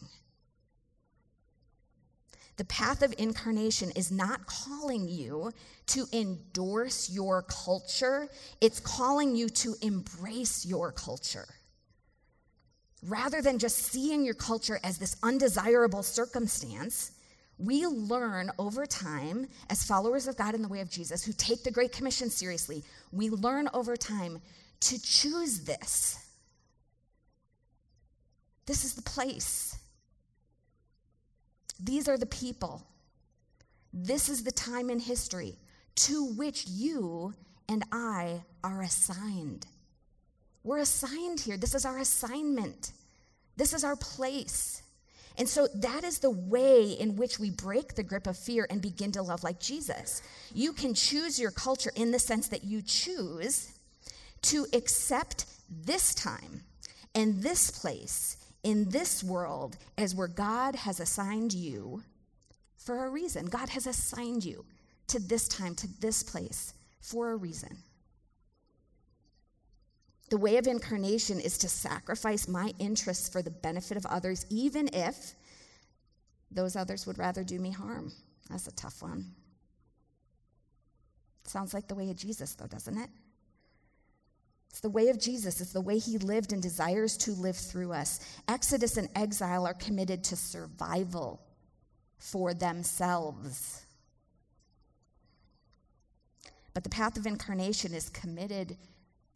The 2.57 2.65
path 2.65 3.03
of 3.03 3.15
incarnation 3.19 3.91
is 3.91 4.11
not 4.11 4.47
calling 4.47 5.09
you 5.09 5.53
to 5.89 6.07
endorse 6.13 7.11
your 7.11 7.43
culture, 7.43 8.29
it's 8.61 8.81
calling 8.81 9.37
you 9.37 9.49
to 9.51 9.75
embrace 9.83 10.65
your 10.65 10.91
culture. 10.91 11.49
Rather 13.03 13.43
than 13.43 13.59
just 13.59 13.77
seeing 13.77 14.25
your 14.25 14.35
culture 14.35 14.81
as 14.83 14.99
this 14.99 15.17
undesirable 15.23 16.03
circumstance, 16.03 17.13
we 17.59 17.87
learn 17.87 18.51
over 18.59 18.85
time, 18.85 19.47
as 19.71 19.83
followers 19.83 20.27
of 20.27 20.37
God 20.37 20.55
in 20.55 20.62
the 20.62 20.69
way 20.69 20.81
of 20.81 20.90
Jesus, 20.90 21.25
who 21.25 21.33
take 21.33 21.62
the 21.62 21.71
Great 21.71 21.92
Commission 21.92 22.29
seriously, 22.29 22.85
we 23.12 23.31
learn 23.31 23.69
over 23.73 23.97
time 23.97 24.40
to 24.81 25.01
choose 25.03 25.61
this. 25.61 26.19
This 28.66 28.85
is 28.85 28.95
the 28.95 29.03
place. 29.03 29.79
These 31.81 32.09
are 32.09 32.19
the 32.19 32.27
people. 32.27 32.83
This 33.92 34.29
is 34.29 34.45
the 34.45 34.53
time 34.53 34.90
in 34.90 34.99
history 34.99 35.57
to 35.97 36.27
which 36.33 36.66
you 36.66 37.33
and 37.69 37.85
I 37.90 38.42
are 38.62 38.83
assigned. 38.83 39.66
We're 40.62 40.79
assigned 40.79 41.40
here. 41.40 41.57
This 41.57 41.75
is 41.75 41.87
our 41.87 41.99
assignment. 41.99 42.92
This 43.57 43.73
is 43.73 43.85
our 43.85 43.97
place. 43.97 44.83
And 45.38 45.49
so 45.49 45.68
that 45.75 46.03
is 46.03 46.18
the 46.18 46.31
way 46.31 46.92
in 46.92 47.16
which 47.16 47.38
we 47.38 47.51
break 47.51 47.94
the 47.94 48.03
grip 48.03 48.27
of 48.27 48.38
fear 48.38 48.66
and 48.70 48.81
begin 48.81 49.12
to 49.12 49.22
love 49.22 49.44
like 49.44 49.61
Jesus. 49.61 50.22
You 50.55 50.72
can 50.72 50.94
choose 50.94 51.38
your 51.38 51.51
culture 51.51 51.92
in 51.94 52.11
the 52.11 52.18
sense 52.18 52.49
that 52.49 52.64
you 52.64 52.81
choose 52.83 53.72
to 54.42 54.66
accept 54.72 55.46
this 55.68 56.14
time 56.14 56.62
and 57.14 57.42
this 57.42 57.70
place 57.70 58.37
in 58.62 58.88
this 58.90 59.22
world 59.22 59.77
as 59.99 60.14
where 60.14 60.29
God 60.29 60.75
has 60.75 61.01
assigned 61.01 61.53
you 61.53 62.03
for 62.77 63.05
a 63.05 63.11
reason. 63.11 63.46
God 63.46 63.68
has 63.70 63.87
assigned 63.87 64.44
you 64.44 64.64
to 65.09 65.18
this 65.18 65.49
time, 65.49 65.75
to 65.77 65.88
this 66.01 66.22
place 66.22 66.72
for 67.01 67.33
a 67.33 67.37
reason. 67.37 67.77
The 70.29 70.39
way 70.39 70.57
of 70.57 70.67
incarnation 70.67 71.39
is 71.39 71.57
to 71.59 71.69
sacrifice 71.69 72.49
my 72.49 72.73
interests 72.79 73.29
for 73.29 73.43
the 73.43 73.51
benefit 73.51 73.97
of 73.97 74.07
others, 74.07 74.45
even 74.51 74.89
if 74.93 75.35
those 76.51 76.75
others 76.75 77.07
would 77.07 77.19
rather 77.19 77.45
do 77.45 77.59
me 77.59 77.71
harm. 77.71 78.12
That's 78.51 78.67
a 78.67 78.73
tough 78.73 79.03
one. 79.03 79.33
Sounds 81.45 81.75
like 81.75 81.87
the 81.87 81.95
way 81.95 82.11
of 82.11 82.17
Jesus, 82.17 82.55
though, 82.55 82.67
doesn't 82.67 82.99
it? 82.99 83.11
It's 84.71 84.81
the 84.81 84.91
way 84.91 85.09
of 85.09 85.19
Jesus. 85.19 85.61
It's 85.61 85.73
the 85.73 85.81
way 85.81 85.99
he 85.99 86.19
lived 86.19 86.53
and 86.53 86.61
desires 86.61 87.17
to 87.19 87.33
live 87.33 87.57
through 87.57 87.93
us. 87.93 88.21
Exodus 88.49 88.97
and 88.97 89.09
exile 89.15 89.67
are 89.67 89.75
committed 89.75 90.25
to 90.25 90.37
survival 90.37 91.41
for 92.19 92.53
themselves. 92.53 93.87
But 96.75 96.85
the 96.85 96.91
path 96.91 97.17
of 97.17 97.27
incarnation 97.27 97.95
is 97.95 98.11
committed 98.11 98.77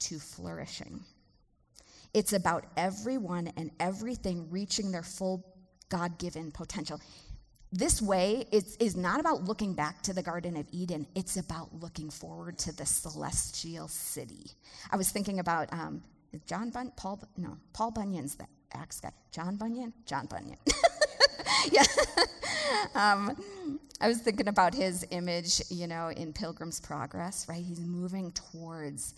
to 0.01 0.19
flourishing. 0.19 1.05
It's 2.13 2.33
about 2.33 2.65
everyone 2.77 3.53
and 3.57 3.71
everything 3.79 4.51
reaching 4.51 4.91
their 4.91 5.03
full 5.03 5.45
God 5.89 6.19
given 6.19 6.51
potential. 6.51 7.01
This 7.73 8.03
way 8.03 8.47
is, 8.51 8.77
is 8.81 8.97
not 8.97 9.21
about 9.21 9.45
looking 9.45 9.75
back 9.75 10.03
to 10.03 10.13
the 10.13 10.23
Garden 10.23 10.57
of 10.57 10.67
Eden, 10.73 11.07
it's 11.15 11.37
about 11.37 11.69
looking 11.81 12.11
forward 12.11 12.59
to 12.59 12.77
the 12.77 12.85
celestial 12.85 13.87
city. 13.87 14.51
I 14.91 14.97
was 14.97 15.11
thinking 15.11 15.39
about 15.39 15.73
um, 15.73 16.03
John 16.47 16.71
Bunyan, 16.71 16.93
Paul, 16.97 17.23
no, 17.37 17.57
Paul 17.73 17.93
Bunyan's 17.93 18.35
the 18.35 18.47
axe 18.75 19.01
guy. 19.01 19.13
John 19.31 19.57
Bunyan? 19.57 19.93
John 20.05 20.27
Bunyan. 20.27 20.59
yeah. 21.73 21.85
um, 22.95 23.39
I 24.01 24.09
was 24.09 24.19
thinking 24.19 24.49
about 24.49 24.75
his 24.75 25.07
image, 25.11 25.63
you 25.71 25.87
know, 25.87 26.09
in 26.09 26.33
Pilgrim's 26.33 26.81
Progress, 26.81 27.47
right? 27.49 27.63
He's 27.63 27.81
moving 27.81 28.33
towards 28.33 29.15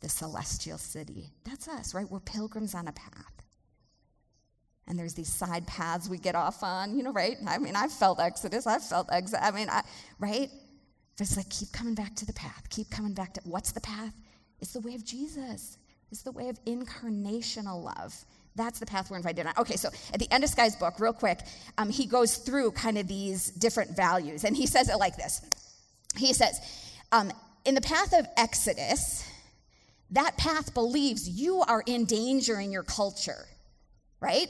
the 0.00 0.08
celestial 0.08 0.78
city. 0.78 1.30
That's 1.44 1.68
us, 1.68 1.94
right? 1.94 2.10
We're 2.10 2.20
pilgrims 2.20 2.74
on 2.74 2.88
a 2.88 2.92
path. 2.92 3.32
And 4.86 4.98
there's 4.98 5.14
these 5.14 5.32
side 5.32 5.66
paths 5.66 6.08
we 6.08 6.18
get 6.18 6.34
off 6.34 6.62
on, 6.62 6.96
you 6.96 7.02
know, 7.02 7.12
right? 7.12 7.36
I 7.46 7.58
mean, 7.58 7.76
I've 7.76 7.92
felt 7.92 8.18
Exodus, 8.18 8.66
I've 8.66 8.82
felt 8.82 9.08
Exodus, 9.12 9.46
I 9.46 9.50
mean, 9.52 9.68
I, 9.68 9.82
right? 10.18 10.50
But 11.16 11.26
it's 11.26 11.36
like, 11.36 11.48
keep 11.50 11.70
coming 11.70 11.94
back 11.94 12.16
to 12.16 12.26
the 12.26 12.32
path. 12.32 12.68
Keep 12.70 12.90
coming 12.90 13.12
back 13.12 13.34
to 13.34 13.40
what's 13.44 13.72
the 13.72 13.80
path? 13.80 14.14
It's 14.60 14.72
the 14.72 14.80
way 14.80 14.94
of 14.94 15.04
Jesus. 15.04 15.76
It's 16.10 16.22
the 16.22 16.32
way 16.32 16.48
of 16.48 16.58
incarnational 16.64 17.84
love. 17.84 18.24
That's 18.56 18.80
the 18.80 18.86
path 18.86 19.10
we're 19.10 19.18
invited 19.18 19.46
on. 19.46 19.52
Okay, 19.58 19.76
so 19.76 19.90
at 20.12 20.18
the 20.18 20.32
end 20.32 20.42
of 20.42 20.50
Skye's 20.50 20.74
book, 20.74 20.98
real 20.98 21.12
quick, 21.12 21.40
um, 21.78 21.88
he 21.88 22.06
goes 22.06 22.38
through 22.38 22.72
kind 22.72 22.98
of 22.98 23.06
these 23.06 23.50
different 23.50 23.94
values, 23.94 24.44
and 24.44 24.56
he 24.56 24.66
says 24.66 24.88
it 24.88 24.96
like 24.96 25.16
this. 25.16 25.40
He 26.16 26.32
says, 26.32 26.58
um, 27.12 27.30
in 27.64 27.74
the 27.74 27.80
path 27.80 28.12
of 28.12 28.26
Exodus, 28.36 29.24
that 30.12 30.36
path 30.36 30.74
believes 30.74 31.28
you 31.28 31.62
are 31.62 31.82
in 31.86 32.04
danger 32.04 32.60
in 32.60 32.72
your 32.72 32.82
culture, 32.82 33.46
right? 34.20 34.48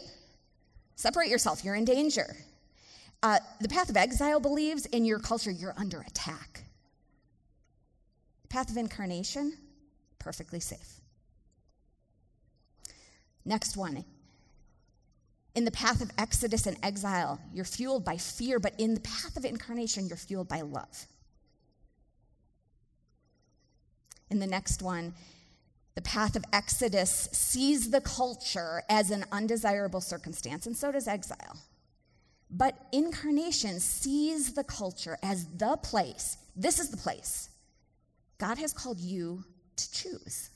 Separate 0.96 1.29
yourself, 1.29 1.64
you're 1.64 1.75
in 1.75 1.85
danger. 1.85 2.37
Uh, 3.23 3.38
the 3.61 3.68
path 3.68 3.90
of 3.90 3.96
exile 3.96 4.40
believes 4.40 4.87
in 4.87 5.05
your 5.05 5.18
culture 5.18 5.51
you're 5.51 5.75
under 5.77 6.01
attack. 6.01 6.64
Path 8.49 8.70
of 8.70 8.77
incarnation, 8.77 9.57
perfectly 10.18 10.61
safe. 10.61 11.01
Next 13.44 13.77
one. 13.77 14.05
In 15.55 15.64
the 15.64 15.70
path 15.70 16.01
of 16.01 16.11
exodus 16.16 16.66
and 16.66 16.77
exile, 16.83 17.40
you're 17.53 17.64
fueled 17.64 18.05
by 18.05 18.16
fear, 18.16 18.59
but 18.59 18.73
in 18.79 18.94
the 18.94 19.01
path 19.01 19.37
of 19.37 19.44
incarnation, 19.44 20.07
you're 20.07 20.16
fueled 20.16 20.49
by 20.49 20.61
love. 20.61 21.07
In 24.31 24.38
the 24.38 24.46
next 24.46 24.81
one, 24.81 25.12
the 26.01 26.09
path 26.09 26.35
of 26.35 26.45
Exodus 26.51 27.29
sees 27.31 27.91
the 27.91 28.01
culture 28.01 28.83
as 28.89 29.11
an 29.11 29.23
undesirable 29.33 30.01
circumstance, 30.01 30.65
and 30.65 30.75
so 30.75 30.91
does 30.91 31.07
exile. 31.07 31.59
But 32.51 32.75
incarnation 32.91 33.81
sees 33.81 34.55
the 34.55 34.65
culture 34.65 35.19
as 35.23 35.45
the 35.59 35.77
place. 35.77 36.39
This 36.57 36.79
is 36.79 36.89
the 36.89 36.97
place. 36.97 37.51
God 38.39 38.57
has 38.57 38.73
called 38.73 38.99
you 38.99 39.45
to 39.77 39.93
choose. 39.93 40.49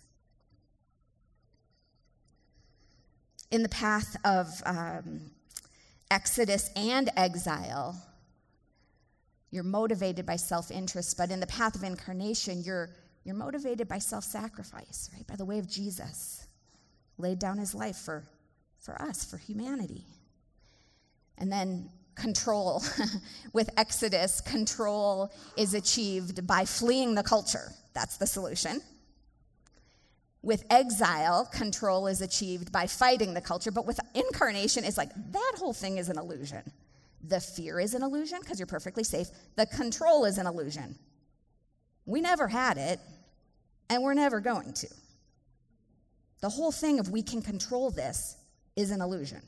In 3.51 3.63
the 3.63 3.69
path 3.69 4.17
of 4.25 4.49
um, 4.65 5.31
Exodus 6.11 6.71
and 6.75 7.11
exile, 7.19 8.03
you're 9.51 9.63
motivated 9.63 10.25
by 10.25 10.37
self 10.37 10.71
interest, 10.71 11.19
but 11.19 11.31
in 11.31 11.39
the 11.39 11.47
path 11.47 11.75
of 11.75 11.85
incarnation, 11.85 12.63
you're 12.65 12.89
you're 13.25 13.35
motivated 13.35 13.89
by 13.89 13.99
self 13.99 14.25
sacrifice, 14.25 15.11
right? 15.15 15.27
By 15.27 15.37
the 15.37 15.45
way 15.45 15.59
of 15.59 15.69
Jesus, 15.69 16.47
laid 17.19 17.39
down 17.39 17.59
his 17.59 17.75
life 17.75 17.97
for, 17.97 18.25
for 18.79 19.01
us, 19.01 19.25
for 19.25 19.39
humanity. 19.39 20.05
And 21.39 21.51
then 21.51 21.91
control. 22.15 22.83
With 23.53 23.71
Exodus, 23.77 24.41
control 24.41 25.33
is 25.57 25.75
achieved 25.75 26.47
by 26.47 26.65
fleeing 26.65 27.15
the 27.15 27.23
culture. 27.23 27.73
That's 27.93 28.17
the 28.17 28.27
solution. 28.27 28.81
With 30.43 30.65
exile, 30.69 31.47
control 31.47 32.07
is 32.07 32.21
achieved 32.21 32.71
by 32.71 32.87
fighting 32.87 33.33
the 33.33 33.41
culture. 33.41 33.71
But 33.71 33.87
with 33.87 33.99
incarnation, 34.15 34.85
it's 34.85 34.99
like 34.99 35.11
that 35.33 35.53
whole 35.57 35.73
thing 35.73 35.97
is 35.97 36.11
an 36.11 36.19
illusion. 36.19 36.63
The 37.27 37.41
fear 37.41 37.81
is 37.81 37.95
an 37.95 38.03
illusion 38.03 38.41
because 38.41 38.59
you're 38.59 38.67
perfectly 38.67 39.05
safe. 39.05 39.29
The 39.57 39.65
control 39.65 40.27
is 40.27 40.37
an 40.37 40.47
illusion. 40.47 40.97
We 42.05 42.21
never 42.21 42.47
had 42.47 42.77
it, 42.77 43.01
and 43.90 44.03
we're 44.03 44.14
never 44.14 44.40
going 44.40 44.73
to. 44.73 44.88
The 46.40 46.49
whole 46.49 46.73
thing 46.73 46.99
of 46.99 47.11
we 47.11 47.23
can 47.23 47.42
control 47.42 47.90
this 47.90 48.37
is 48.77 48.90
an 48.90 49.01
illusion 49.01 49.40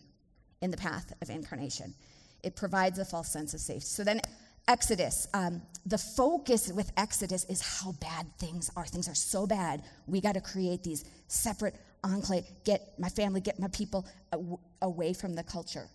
in 0.63 0.71
the 0.71 0.77
path 0.77 1.13
of 1.21 1.31
incarnation. 1.31 1.95
It 2.43 2.57
provides 2.57 2.99
a 2.99 3.05
false 3.05 3.33
sense 3.33 3.55
of 3.55 3.61
safety. 3.61 3.87
So 3.87 4.05
then, 4.05 4.21
Exodus, 4.69 5.29
um, 5.35 5.63
the 5.85 5.99
focus 5.99 6.73
with 6.73 6.91
Exodus 6.97 7.45
is 7.45 7.61
how 7.61 7.93
bad 7.93 8.27
things 8.39 8.71
are. 8.77 8.87
Things 8.87 9.09
are 9.09 9.15
so 9.15 9.47
bad, 9.47 9.83
we 10.07 10.21
got 10.21 10.35
to 10.35 10.41
create 10.41 10.83
these 10.83 11.05
separate 11.29 11.77
enclave, 12.03 12.45
get 12.65 12.99
my 12.99 13.09
family, 13.09 13.41
get 13.41 13.59
my 13.59 13.69
people 13.69 14.07
away 14.83 15.13
from 15.13 15.35
the 15.35 15.43
culture. 15.43 15.89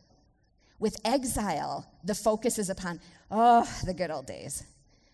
With 0.79 0.95
exile, 1.05 1.85
the 2.03 2.15
focus 2.15 2.57
is 2.57 2.69
upon, 2.69 2.99
oh, 3.29 3.67
the 3.85 3.93
good 3.93 4.09
old 4.09 4.25
days, 4.25 4.63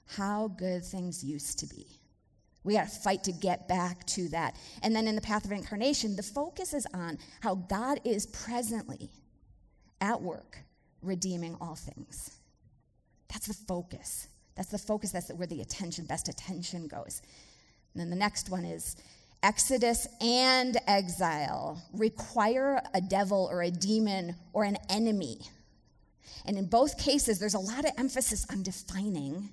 how 0.05 0.47
good 0.49 0.85
things 0.85 1.23
used 1.23 1.59
to 1.59 1.65
be. 1.67 1.85
We 2.67 2.73
got 2.73 2.89
to 2.89 2.99
fight 2.99 3.23
to 3.23 3.31
get 3.31 3.69
back 3.69 4.05
to 4.07 4.27
that. 4.27 4.57
And 4.83 4.93
then 4.93 5.07
in 5.07 5.15
the 5.15 5.21
path 5.21 5.45
of 5.45 5.53
incarnation, 5.53 6.17
the 6.17 6.21
focus 6.21 6.73
is 6.73 6.85
on 6.93 7.17
how 7.39 7.55
God 7.55 8.01
is 8.03 8.25
presently 8.25 9.09
at 10.01 10.21
work 10.21 10.57
redeeming 11.01 11.55
all 11.61 11.75
things. 11.75 12.29
That's 13.29 13.47
the 13.47 13.53
focus. 13.53 14.27
That's 14.57 14.67
the 14.67 14.77
focus. 14.77 15.13
That's 15.13 15.31
where 15.31 15.47
the 15.47 15.61
attention, 15.61 16.07
best 16.07 16.27
attention 16.27 16.89
goes. 16.89 17.21
And 17.93 18.01
then 18.01 18.09
the 18.09 18.17
next 18.17 18.49
one 18.49 18.65
is 18.65 18.97
Exodus 19.43 20.05
and 20.19 20.75
exile 20.87 21.81
require 21.93 22.81
a 22.93 22.99
devil 22.99 23.47
or 23.49 23.61
a 23.61 23.71
demon 23.71 24.35
or 24.51 24.65
an 24.65 24.75
enemy. 24.89 25.39
And 26.45 26.57
in 26.57 26.65
both 26.65 26.97
cases, 26.97 27.39
there's 27.39 27.53
a 27.53 27.59
lot 27.59 27.85
of 27.85 27.91
emphasis 27.97 28.45
on 28.51 28.61
defining 28.61 29.51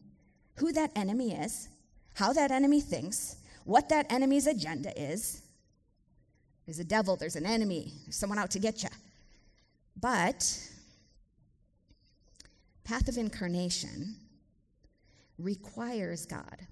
who 0.57 0.73
that 0.73 0.91
enemy 0.97 1.37
is 1.37 1.69
how 2.15 2.33
that 2.33 2.51
enemy 2.51 2.81
thinks, 2.81 3.37
what 3.65 3.89
that 3.89 4.11
enemy's 4.11 4.47
agenda 4.47 4.93
is. 5.01 5.43
There's 6.67 6.79
a 6.79 6.85
devil, 6.85 7.17
there's 7.17 7.37
an 7.37 7.45
enemy, 7.45 7.93
there's 8.05 8.17
someone 8.17 8.39
out 8.39 8.51
to 8.53 8.59
get 8.59 8.83
you. 8.83 8.89
But 10.01 10.61
path 12.85 13.09
of 13.09 13.19
incarnation 13.19 14.17
requires 15.39 16.25
God. 16.25 16.67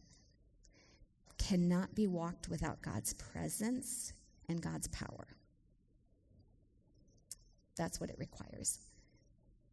Cannot 1.38 1.94
be 1.94 2.06
walked 2.06 2.48
without 2.48 2.80
God's 2.82 3.14
presence 3.14 4.12
and 4.48 4.62
God's 4.62 4.88
power. 4.88 5.26
That's 7.76 8.00
what 8.00 8.10
it 8.10 8.16
requires. 8.18 8.78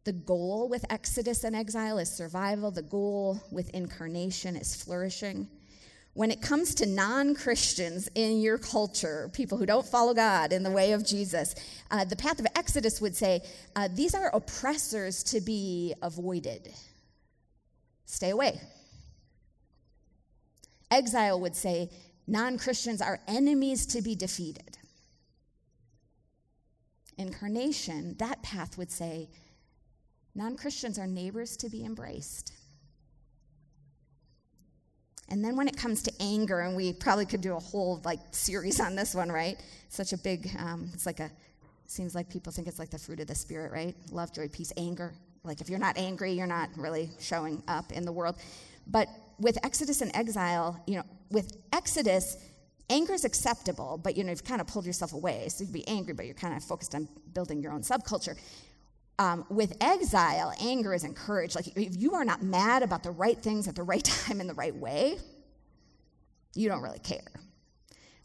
The 0.04 0.12
goal 0.12 0.68
with 0.68 0.84
Exodus 0.90 1.44
and 1.44 1.54
exile 1.54 1.98
is 1.98 2.10
survival. 2.10 2.70
The 2.70 2.82
goal 2.82 3.40
with 3.52 3.70
incarnation 3.70 4.56
is 4.56 4.74
flourishing 4.74 5.46
when 6.14 6.30
it 6.30 6.42
comes 6.42 6.74
to 6.76 6.86
non 6.86 7.34
Christians 7.34 8.08
in 8.14 8.40
your 8.40 8.58
culture, 8.58 9.30
people 9.32 9.58
who 9.58 9.66
don't 9.66 9.86
follow 9.86 10.12
God 10.12 10.52
in 10.52 10.62
the 10.62 10.70
way 10.70 10.92
of 10.92 11.06
Jesus, 11.06 11.54
uh, 11.90 12.04
the 12.04 12.16
path 12.16 12.40
of 12.40 12.46
Exodus 12.56 13.00
would 13.00 13.16
say 13.16 13.42
uh, 13.76 13.88
these 13.92 14.14
are 14.14 14.34
oppressors 14.34 15.22
to 15.24 15.40
be 15.40 15.94
avoided. 16.02 16.72
Stay 18.06 18.30
away. 18.30 18.60
Exile 20.90 21.40
would 21.40 21.54
say 21.54 21.90
non 22.26 22.58
Christians 22.58 23.00
are 23.00 23.20
enemies 23.28 23.86
to 23.86 24.02
be 24.02 24.16
defeated. 24.16 24.78
Incarnation, 27.16 28.16
that 28.18 28.42
path 28.42 28.76
would 28.76 28.90
say 28.90 29.28
non 30.34 30.56
Christians 30.56 30.98
are 30.98 31.06
neighbors 31.06 31.56
to 31.58 31.68
be 31.68 31.84
embraced. 31.84 32.52
And 35.30 35.44
then 35.44 35.56
when 35.56 35.68
it 35.68 35.76
comes 35.76 36.02
to 36.02 36.12
anger, 36.20 36.60
and 36.60 36.76
we 36.76 36.92
probably 36.92 37.24
could 37.24 37.40
do 37.40 37.54
a 37.54 37.60
whole 37.60 38.00
like 38.04 38.20
series 38.32 38.80
on 38.80 38.96
this 38.96 39.14
one, 39.14 39.30
right? 39.30 39.56
Such 39.88 40.12
a 40.12 40.18
big, 40.18 40.50
um, 40.58 40.90
it's 40.92 41.06
like 41.06 41.20
a, 41.20 41.30
seems 41.86 42.14
like 42.14 42.28
people 42.28 42.52
think 42.52 42.66
it's 42.66 42.78
like 42.78 42.90
the 42.90 42.98
fruit 42.98 43.20
of 43.20 43.26
the 43.26 43.34
spirit, 43.34 43.72
right? 43.72 43.94
Love, 44.10 44.32
joy, 44.32 44.48
peace, 44.48 44.72
anger. 44.76 45.14
Like 45.44 45.60
if 45.60 45.70
you're 45.70 45.78
not 45.78 45.96
angry, 45.96 46.32
you're 46.32 46.46
not 46.46 46.68
really 46.76 47.10
showing 47.20 47.62
up 47.68 47.92
in 47.92 48.04
the 48.04 48.12
world. 48.12 48.36
But 48.86 49.08
with 49.38 49.56
Exodus 49.64 50.00
and 50.00 50.14
exile, 50.14 50.82
you 50.86 50.96
know, 50.96 51.04
with 51.30 51.56
Exodus, 51.72 52.36
anger 52.90 53.14
is 53.14 53.24
acceptable, 53.24 53.98
but 54.02 54.16
you 54.16 54.24
know, 54.24 54.30
you've 54.30 54.44
kind 54.44 54.60
of 54.60 54.66
pulled 54.66 54.84
yourself 54.84 55.12
away. 55.12 55.48
So 55.48 55.62
you 55.62 55.66
can 55.66 55.72
be 55.72 55.88
angry, 55.88 56.12
but 56.12 56.26
you're 56.26 56.34
kind 56.34 56.56
of 56.56 56.62
focused 56.62 56.94
on 56.94 57.08
building 57.32 57.62
your 57.62 57.72
own 57.72 57.82
subculture. 57.82 58.36
Um, 59.20 59.44
with 59.50 59.76
exile, 59.82 60.50
anger 60.62 60.94
is 60.94 61.04
encouraged. 61.04 61.54
Like 61.54 61.66
if 61.76 61.94
you 61.94 62.14
are 62.14 62.24
not 62.24 62.42
mad 62.42 62.82
about 62.82 63.02
the 63.02 63.10
right 63.10 63.36
things 63.36 63.68
at 63.68 63.74
the 63.74 63.82
right 63.82 64.02
time 64.26 64.40
in 64.40 64.46
the 64.46 64.54
right 64.54 64.74
way, 64.74 65.18
you 66.54 66.70
don't 66.70 66.80
really 66.80 67.00
care 67.00 67.30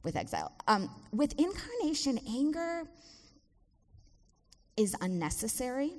with 0.03 0.15
exile. 0.15 0.53
Um, 0.69 0.89
with 1.11 1.37
incarnation, 1.37 2.17
anger 2.25 2.83
is 4.77 4.95
unnecessary. 5.01 5.91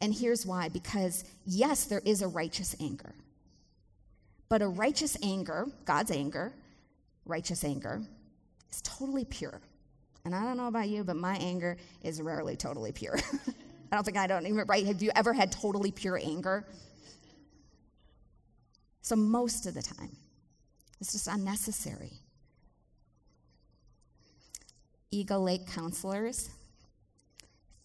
And 0.00 0.14
here's 0.14 0.46
why 0.46 0.68
because, 0.68 1.24
yes, 1.44 1.86
there 1.86 2.02
is 2.04 2.22
a 2.22 2.28
righteous 2.28 2.76
anger. 2.78 3.14
But 4.48 4.62
a 4.62 4.68
righteous 4.68 5.16
anger, 5.24 5.66
God's 5.84 6.12
anger, 6.12 6.52
righteous 7.24 7.64
anger, 7.64 8.00
is 8.70 8.80
totally 8.82 9.24
pure. 9.24 9.60
And 10.24 10.34
I 10.34 10.42
don't 10.42 10.56
know 10.56 10.68
about 10.68 10.88
you, 10.88 11.04
but 11.04 11.16
my 11.16 11.36
anger 11.36 11.76
is 12.02 12.20
rarely 12.22 12.56
totally 12.56 12.92
pure. 12.92 13.18
I 13.92 13.96
don't 13.96 14.04
think 14.04 14.16
I 14.16 14.26
don't 14.26 14.46
even, 14.46 14.64
right? 14.66 14.86
Have 14.86 15.02
you 15.02 15.10
ever 15.14 15.32
had 15.32 15.52
totally 15.52 15.90
pure 15.92 16.18
anger? 16.22 16.64
So, 19.02 19.16
most 19.16 19.66
of 19.66 19.74
the 19.74 19.82
time, 19.82 20.16
it's 21.00 21.12
just 21.12 21.28
unnecessary. 21.28 22.12
Eagle 25.10 25.42
Lake 25.42 25.66
counselors, 25.68 26.50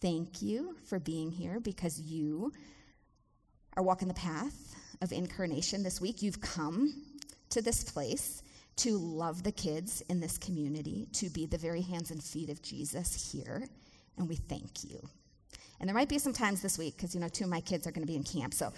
thank 0.00 0.40
you 0.40 0.76
for 0.86 0.98
being 0.98 1.30
here 1.30 1.60
because 1.60 2.00
you 2.00 2.52
are 3.76 3.82
walking 3.82 4.08
the 4.08 4.14
path 4.14 4.74
of 5.02 5.12
incarnation 5.12 5.82
this 5.82 6.00
week. 6.00 6.22
You've 6.22 6.40
come 6.40 6.94
to 7.50 7.60
this 7.60 7.84
place 7.84 8.42
to 8.80 8.96
love 8.96 9.42
the 9.42 9.52
kids 9.52 10.02
in 10.08 10.20
this 10.20 10.38
community, 10.38 11.06
to 11.12 11.28
be 11.30 11.46
the 11.46 11.58
very 11.58 11.82
hands 11.82 12.10
and 12.10 12.22
feet 12.22 12.50
of 12.50 12.62
Jesus 12.62 13.32
here, 13.32 13.68
and 14.16 14.28
we 14.28 14.36
thank 14.36 14.84
you. 14.84 15.00
And 15.78 15.88
there 15.88 15.94
might 15.94 16.08
be 16.08 16.18
some 16.18 16.32
times 16.32 16.62
this 16.62 16.78
week, 16.78 16.96
because 16.96 17.14
you 17.14 17.20
know, 17.20 17.28
two 17.28 17.44
of 17.44 17.50
my 17.50 17.60
kids 17.60 17.86
are 17.86 17.92
going 17.92 18.06
to 18.06 18.10
be 18.10 18.16
in 18.16 18.24
camp, 18.24 18.54
so 18.54 18.72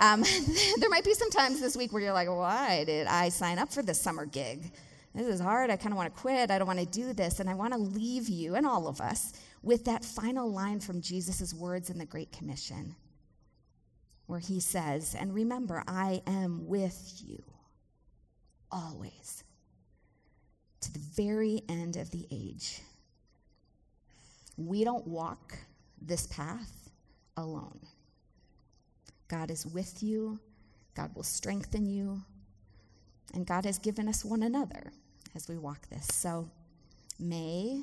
um, 0.00 0.22
there 0.78 0.88
might 0.90 1.04
be 1.04 1.14
some 1.14 1.30
times 1.30 1.60
this 1.60 1.76
week 1.76 1.92
where 1.92 2.02
you're 2.02 2.12
like, 2.12 2.28
why 2.28 2.84
did 2.84 3.06
I 3.06 3.28
sign 3.28 3.58
up 3.58 3.72
for 3.72 3.82
this 3.82 4.00
summer 4.00 4.26
gig? 4.26 4.72
This 5.14 5.28
is 5.28 5.40
hard. 5.40 5.70
I 5.70 5.76
kind 5.76 5.92
of 5.92 5.96
want 5.96 6.12
to 6.12 6.20
quit. 6.20 6.50
I 6.50 6.58
don't 6.58 6.66
want 6.66 6.80
to 6.80 6.86
do 6.86 7.12
this. 7.12 7.38
And 7.38 7.48
I 7.48 7.54
want 7.54 7.72
to 7.72 7.78
leave 7.78 8.28
you 8.28 8.56
and 8.56 8.66
all 8.66 8.88
of 8.88 9.00
us 9.00 9.32
with 9.62 9.84
that 9.84 10.04
final 10.04 10.50
line 10.50 10.80
from 10.80 11.00
Jesus' 11.00 11.54
words 11.54 11.88
in 11.88 11.98
the 11.98 12.04
Great 12.04 12.32
Commission, 12.32 12.96
where 14.26 14.40
he 14.40 14.58
says, 14.58 15.14
And 15.16 15.32
remember, 15.32 15.84
I 15.86 16.20
am 16.26 16.66
with 16.66 17.22
you 17.24 17.44
always, 18.74 19.44
to 20.80 20.92
the 20.92 20.98
very 20.98 21.62
end 21.68 21.96
of 21.96 22.10
the 22.10 22.26
age. 22.30 22.82
We 24.56 24.84
don't 24.84 25.06
walk 25.06 25.56
this 26.02 26.26
path 26.26 26.90
alone. 27.36 27.80
God 29.28 29.50
is 29.50 29.64
with 29.64 30.02
you, 30.02 30.38
God 30.94 31.14
will 31.14 31.22
strengthen 31.22 31.86
you, 31.86 32.22
and 33.32 33.46
God 33.46 33.64
has 33.64 33.78
given 33.78 34.08
us 34.08 34.24
one 34.24 34.42
another 34.42 34.92
as 35.34 35.48
we 35.48 35.56
walk 35.56 35.88
this. 35.88 36.06
So 36.08 36.50
may 37.18 37.82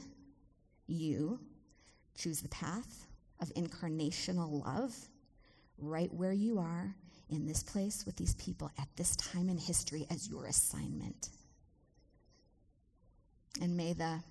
you 0.87 1.39
choose 2.17 2.41
the 2.41 2.49
path 2.49 3.07
of 3.39 3.53
incarnational 3.55 4.63
love 4.65 4.95
right 5.77 6.13
where 6.13 6.33
you 6.33 6.59
are 6.59 6.95
in 7.31 7.47
this 7.47 7.63
place 7.63 8.05
with 8.05 8.17
these 8.17 8.35
people 8.35 8.69
at 8.77 8.87
this 8.97 9.15
time 9.15 9.49
in 9.49 9.57
history 9.57 10.05
as 10.11 10.29
your 10.29 10.45
assignment. 10.45 11.29
And 13.61 13.75
may 13.75 13.93
the 13.93 14.21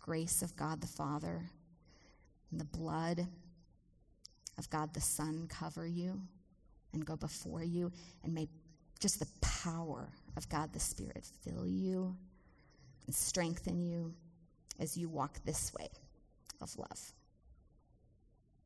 grace 0.00 0.42
of 0.42 0.54
God 0.56 0.80
the 0.80 0.86
Father 0.86 1.42
and 2.50 2.60
the 2.60 2.64
blood 2.64 3.26
of 4.58 4.70
God 4.70 4.94
the 4.94 5.00
Son 5.00 5.46
cover 5.48 5.86
you 5.86 6.20
and 6.92 7.04
go 7.04 7.16
before 7.16 7.62
you, 7.62 7.92
and 8.24 8.32
may 8.32 8.48
just 9.00 9.18
the 9.18 9.28
power 9.40 10.08
of 10.36 10.48
God 10.48 10.72
the 10.72 10.80
Spirit 10.80 11.26
fill 11.42 11.66
you 11.66 12.16
and 13.06 13.14
strengthen 13.14 13.80
you 13.82 14.14
as 14.80 14.96
you 14.96 15.08
walk 15.08 15.38
this 15.44 15.72
way 15.78 15.88
of 16.62 16.76
love. 16.78 17.12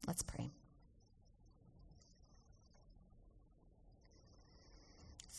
Let's 0.06 0.22
pray. 0.22 0.50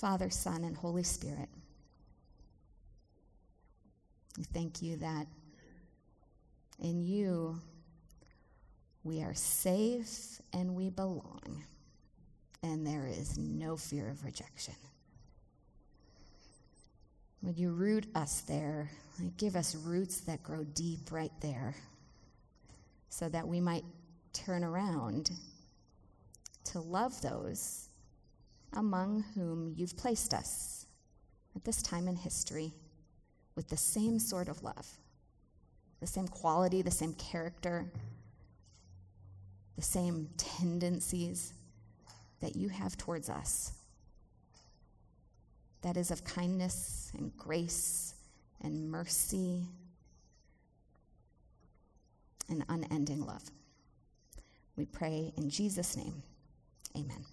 Father, 0.01 0.31
Son, 0.31 0.63
and 0.63 0.75
Holy 0.75 1.03
Spirit. 1.03 1.47
We 4.35 4.43
thank 4.45 4.81
you 4.81 4.97
that 4.97 5.27
in 6.79 7.03
you 7.03 7.61
we 9.03 9.21
are 9.21 9.35
safe 9.35 10.41
and 10.53 10.73
we 10.73 10.89
belong, 10.89 11.63
and 12.63 12.85
there 12.85 13.05
is 13.05 13.37
no 13.37 13.77
fear 13.77 14.09
of 14.09 14.25
rejection. 14.25 14.73
Would 17.43 17.59
you 17.59 17.69
root 17.69 18.07
us 18.15 18.41
there? 18.41 18.89
Give 19.37 19.55
us 19.55 19.75
roots 19.75 20.21
that 20.21 20.41
grow 20.41 20.63
deep 20.63 21.11
right 21.11 21.31
there 21.41 21.75
so 23.09 23.29
that 23.29 23.47
we 23.47 23.61
might 23.61 23.85
turn 24.33 24.63
around 24.63 25.29
to 26.63 26.79
love 26.79 27.21
those 27.21 27.87
among 28.73 29.23
whom 29.35 29.73
you've 29.75 29.97
placed 29.97 30.33
us 30.33 30.85
at 31.55 31.63
this 31.63 31.81
time 31.81 32.07
in 32.07 32.15
history 32.15 32.71
with 33.55 33.67
the 33.69 33.77
same 33.77 34.19
sort 34.19 34.47
of 34.47 34.63
love, 34.63 34.87
the 35.99 36.07
same 36.07 36.27
quality, 36.27 36.81
the 36.81 36.91
same 36.91 37.13
character, 37.13 37.91
the 39.75 39.81
same 39.81 40.29
tendencies 40.37 41.53
that 42.39 42.55
you 42.55 42.69
have 42.69 42.97
towards 42.97 43.29
us. 43.29 43.73
That 45.81 45.97
is 45.97 46.11
of 46.11 46.23
kindness 46.23 47.11
and 47.17 47.35
grace 47.37 48.15
and 48.61 48.89
mercy 48.89 49.63
and 52.49 52.63
unending 52.69 53.25
love. 53.25 53.43
We 54.75 54.85
pray 54.85 55.33
in 55.37 55.49
Jesus' 55.49 55.97
name. 55.97 56.21
Amen. 56.95 57.25